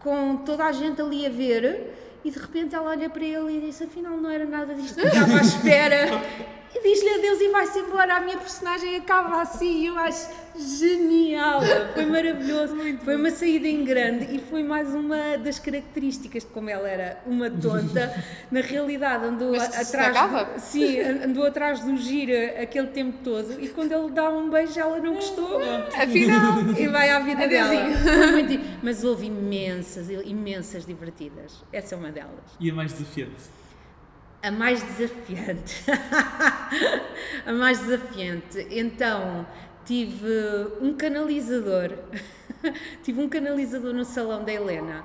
[0.00, 3.60] com toda a gente ali a ver, e de repente ela olha para ele e
[3.62, 6.06] disse: Afinal, não era nada disto que estava à espera.
[6.76, 8.16] e diz-lhe adeus e vai-se embora.
[8.16, 11.60] A minha personagem acaba assim e eu acho genial.
[11.94, 12.74] Foi maravilhoso.
[12.74, 16.88] Muito foi uma saída em grande e foi mais uma das características de como ela
[16.88, 18.12] era uma tonta.
[18.50, 20.14] Na realidade, andou Mas atrás.
[20.14, 24.78] Do, sim, andou atrás do gira aquele tempo todo e quando ele dá um beijo,
[24.78, 25.60] ela não gostou.
[25.96, 26.60] Afinal.
[26.78, 27.72] E vai à vida dela.
[28.82, 31.64] Mas houve imensas, imensas divertidas.
[31.72, 32.30] Essa é uma delas.
[32.60, 33.65] E a mais desafiante?
[34.42, 35.84] A mais desafiante.
[37.46, 38.66] a mais desafiante.
[38.70, 39.46] Então,
[39.84, 41.92] tive um canalizador.
[43.02, 45.04] tive um canalizador no salão da Helena.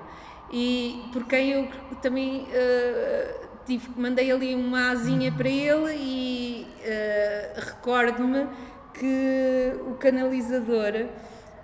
[0.52, 1.68] E por quem eu
[2.02, 8.46] também uh, tive, mandei ali uma asinha para ele e uh, recordo-me
[8.92, 11.08] que o canalizador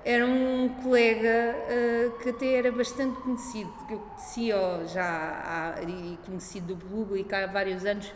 [0.04, 6.18] era um colega uh, que até era bastante conhecido, que eu conhecia já há, e
[6.24, 8.12] conhecido do público há vários anos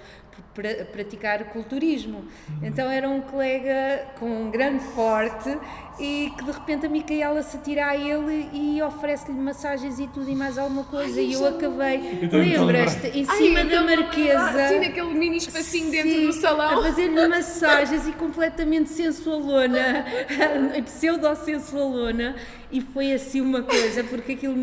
[0.55, 2.19] por praticar culturismo.
[2.19, 2.59] Uhum.
[2.63, 5.59] Então era um colega com um grande porte
[5.99, 10.29] e que de repente a Micaela se tira a ele e oferece-lhe massagens e tudo
[10.29, 11.21] e mais alguma coisa.
[11.21, 14.65] Ai, e eu acabei, lembras-te, em cima Ai, da marquesa.
[14.65, 16.79] assim naquele mini espacinho sim, dentro do salão.
[16.79, 20.05] a fazer-lhe massagens e completamente sensualona.
[20.85, 22.37] Pseudo-sensualona.
[22.71, 24.57] E foi assim uma coisa, porque aquilo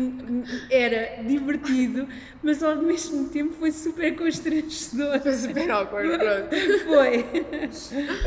[0.68, 2.08] era divertido,
[2.42, 5.20] mas ao mesmo tempo foi super constrangedor.
[5.20, 6.84] Foi super awkward, pronto.
[6.86, 7.24] Foi.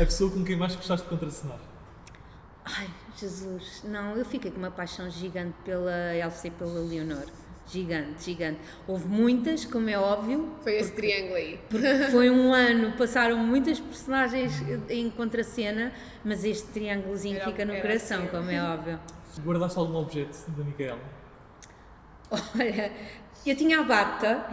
[0.00, 1.73] A pessoa com quem mais gostaste de contracenar?
[2.64, 7.26] Ai, Jesus, não, eu fiquei com uma paixão gigante pela Elsa e pela Leonor.
[7.66, 8.60] Gigante, gigante.
[8.86, 10.50] Houve muitas, como é óbvio.
[10.62, 11.60] Foi esse porque, triângulo aí.
[11.68, 14.52] Porque foi um ano, passaram muitas personagens
[14.88, 15.92] em contracena,
[16.24, 18.28] mas este triângulozinho era, fica no coração, assim.
[18.28, 19.00] como é óbvio.
[19.42, 21.00] Guardaste algum objeto da Micaela?
[22.30, 22.92] Olha,
[23.46, 24.46] eu tinha a bata,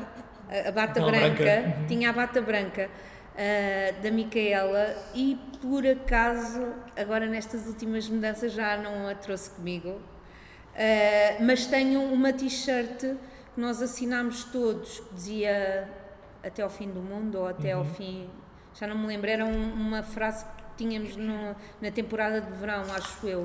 [0.68, 2.90] a bata branca, branca, tinha a bata branca
[3.36, 9.90] uh, da Micaela e por acaso, agora nestas últimas mudanças já não a trouxe comigo,
[9.90, 15.88] uh, mas tenho uma t-shirt que nós assinámos todos, que dizia
[16.44, 17.82] até ao fim do mundo ou até uhum.
[17.82, 18.30] ao fim,
[18.74, 22.84] já não me lembro, era um, uma frase que tínhamos no, na temporada de verão,
[22.96, 23.42] acho eu.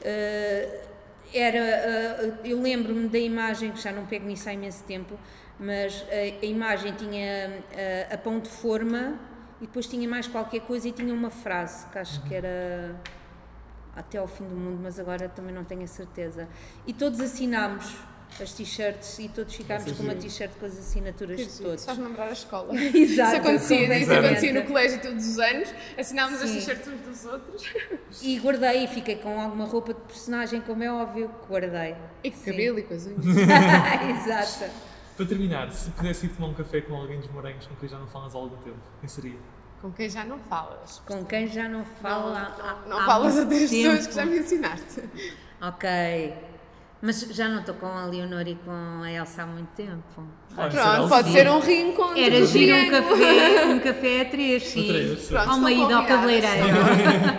[0.00, 0.95] Uh,
[1.38, 5.18] era, uh, eu lembro-me da imagem, que já não pego nisso há imenso tempo,
[5.58, 9.18] mas a, a imagem tinha uh, a pão de forma
[9.60, 12.94] e depois tinha mais qualquer coisa e tinha uma frase que acho que era
[13.94, 16.46] até ao fim do mundo, mas agora também não tenho a certeza.
[16.86, 17.96] E todos assinámos
[18.40, 21.84] as t-shirts e todos ficámos com uma t-shirt com as assinaturas de todos.
[21.84, 22.74] Faz lembrar a escola.
[22.76, 22.96] Exato.
[22.96, 27.64] Isso acontecia, isso acontecia no colégio todos os anos, assinámos as t-shirts uns dos outros.
[28.22, 31.96] E guardei e fiquei com alguma roupa de personagem, como é óbvio, guardei.
[32.22, 33.24] E com cabelo e com as unhas.
[34.26, 34.70] Exato.
[35.16, 37.98] Para terminar, se pudesse ir tomar um café com alguém dos Morangos com quem já
[37.98, 39.38] não falas há algum tempo, quem seria?
[39.80, 41.00] Com quem já não falas.
[41.06, 44.38] Com quem já não fala Não, não, não falas a três pessoas que já me
[44.38, 45.02] ensinaste.
[45.60, 46.34] Ok.
[47.06, 50.02] Mas já não estou com a Leonor e com a Elsa há muito tempo.
[50.56, 51.06] Ah, Pronto, será?
[51.08, 52.18] pode ser um reencontro.
[52.18, 54.88] Era giro um café, um café a três, sim.
[54.88, 55.28] três.
[55.28, 56.66] Pronto, uma estão ida ao cabeleireiro.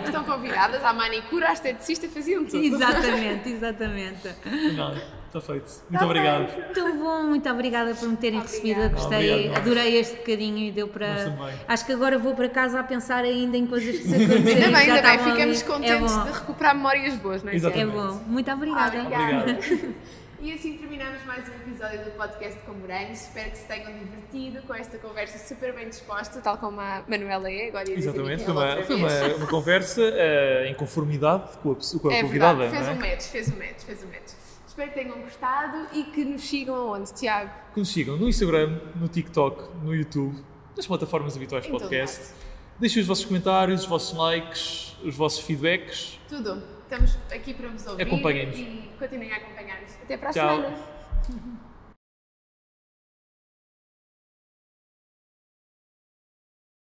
[0.06, 2.64] Estão convidadas à manicure, à esteticista, faziam tudo.
[2.64, 4.28] exatamente, exatamente.
[4.74, 4.94] Não,
[5.28, 5.70] está feito.
[5.88, 6.52] Muito obrigado.
[6.56, 8.90] Muito bom, muito obrigada por me terem recebido.
[8.90, 11.36] Gostei, Obrigado, adorei este bocadinho e deu para.
[11.68, 14.66] Acho que agora vou para casa a pensar ainda em coisas que se aconteceram.
[14.66, 15.64] Ainda bem, já ainda bem, ficamos ali.
[15.70, 17.54] contentes é de recuperar memórias boas, não é?
[17.56, 17.90] Exatamente.
[17.90, 18.98] É bom, muito obrigada.
[19.00, 19.58] Obrigada.
[20.40, 23.22] E assim terminamos mais um episódio do podcast com Morangos.
[23.22, 27.50] Espero que se tenham divertido com esta conversa super bem disposta, tal como a Manuela
[27.50, 27.66] é.
[27.70, 32.08] Agora Exatamente, foi uma, foi uma, uma conversa eh, em conformidade com a, pessoa- com
[32.08, 32.56] a É convidada.
[32.68, 33.10] verdade, fez não um é?
[33.10, 34.30] match, fez um match, fez um match.
[34.78, 37.50] Espero que tenham gostado e que nos sigam aonde, Tiago?
[37.74, 40.40] Que nos sigam no Instagram, no TikTok, no YouTube,
[40.76, 42.32] nas plataformas habituais de podcast.
[42.78, 46.20] Deixem os vossos comentários, os vossos likes, os vossos feedbacks.
[46.28, 46.62] Tudo.
[46.84, 48.56] Estamos aqui para vos ouvir Acompanhem-nos.
[48.56, 49.94] e continuem a acompanhar-nos.
[50.00, 50.56] Até para a Tchau.
[50.62, 51.58] semana.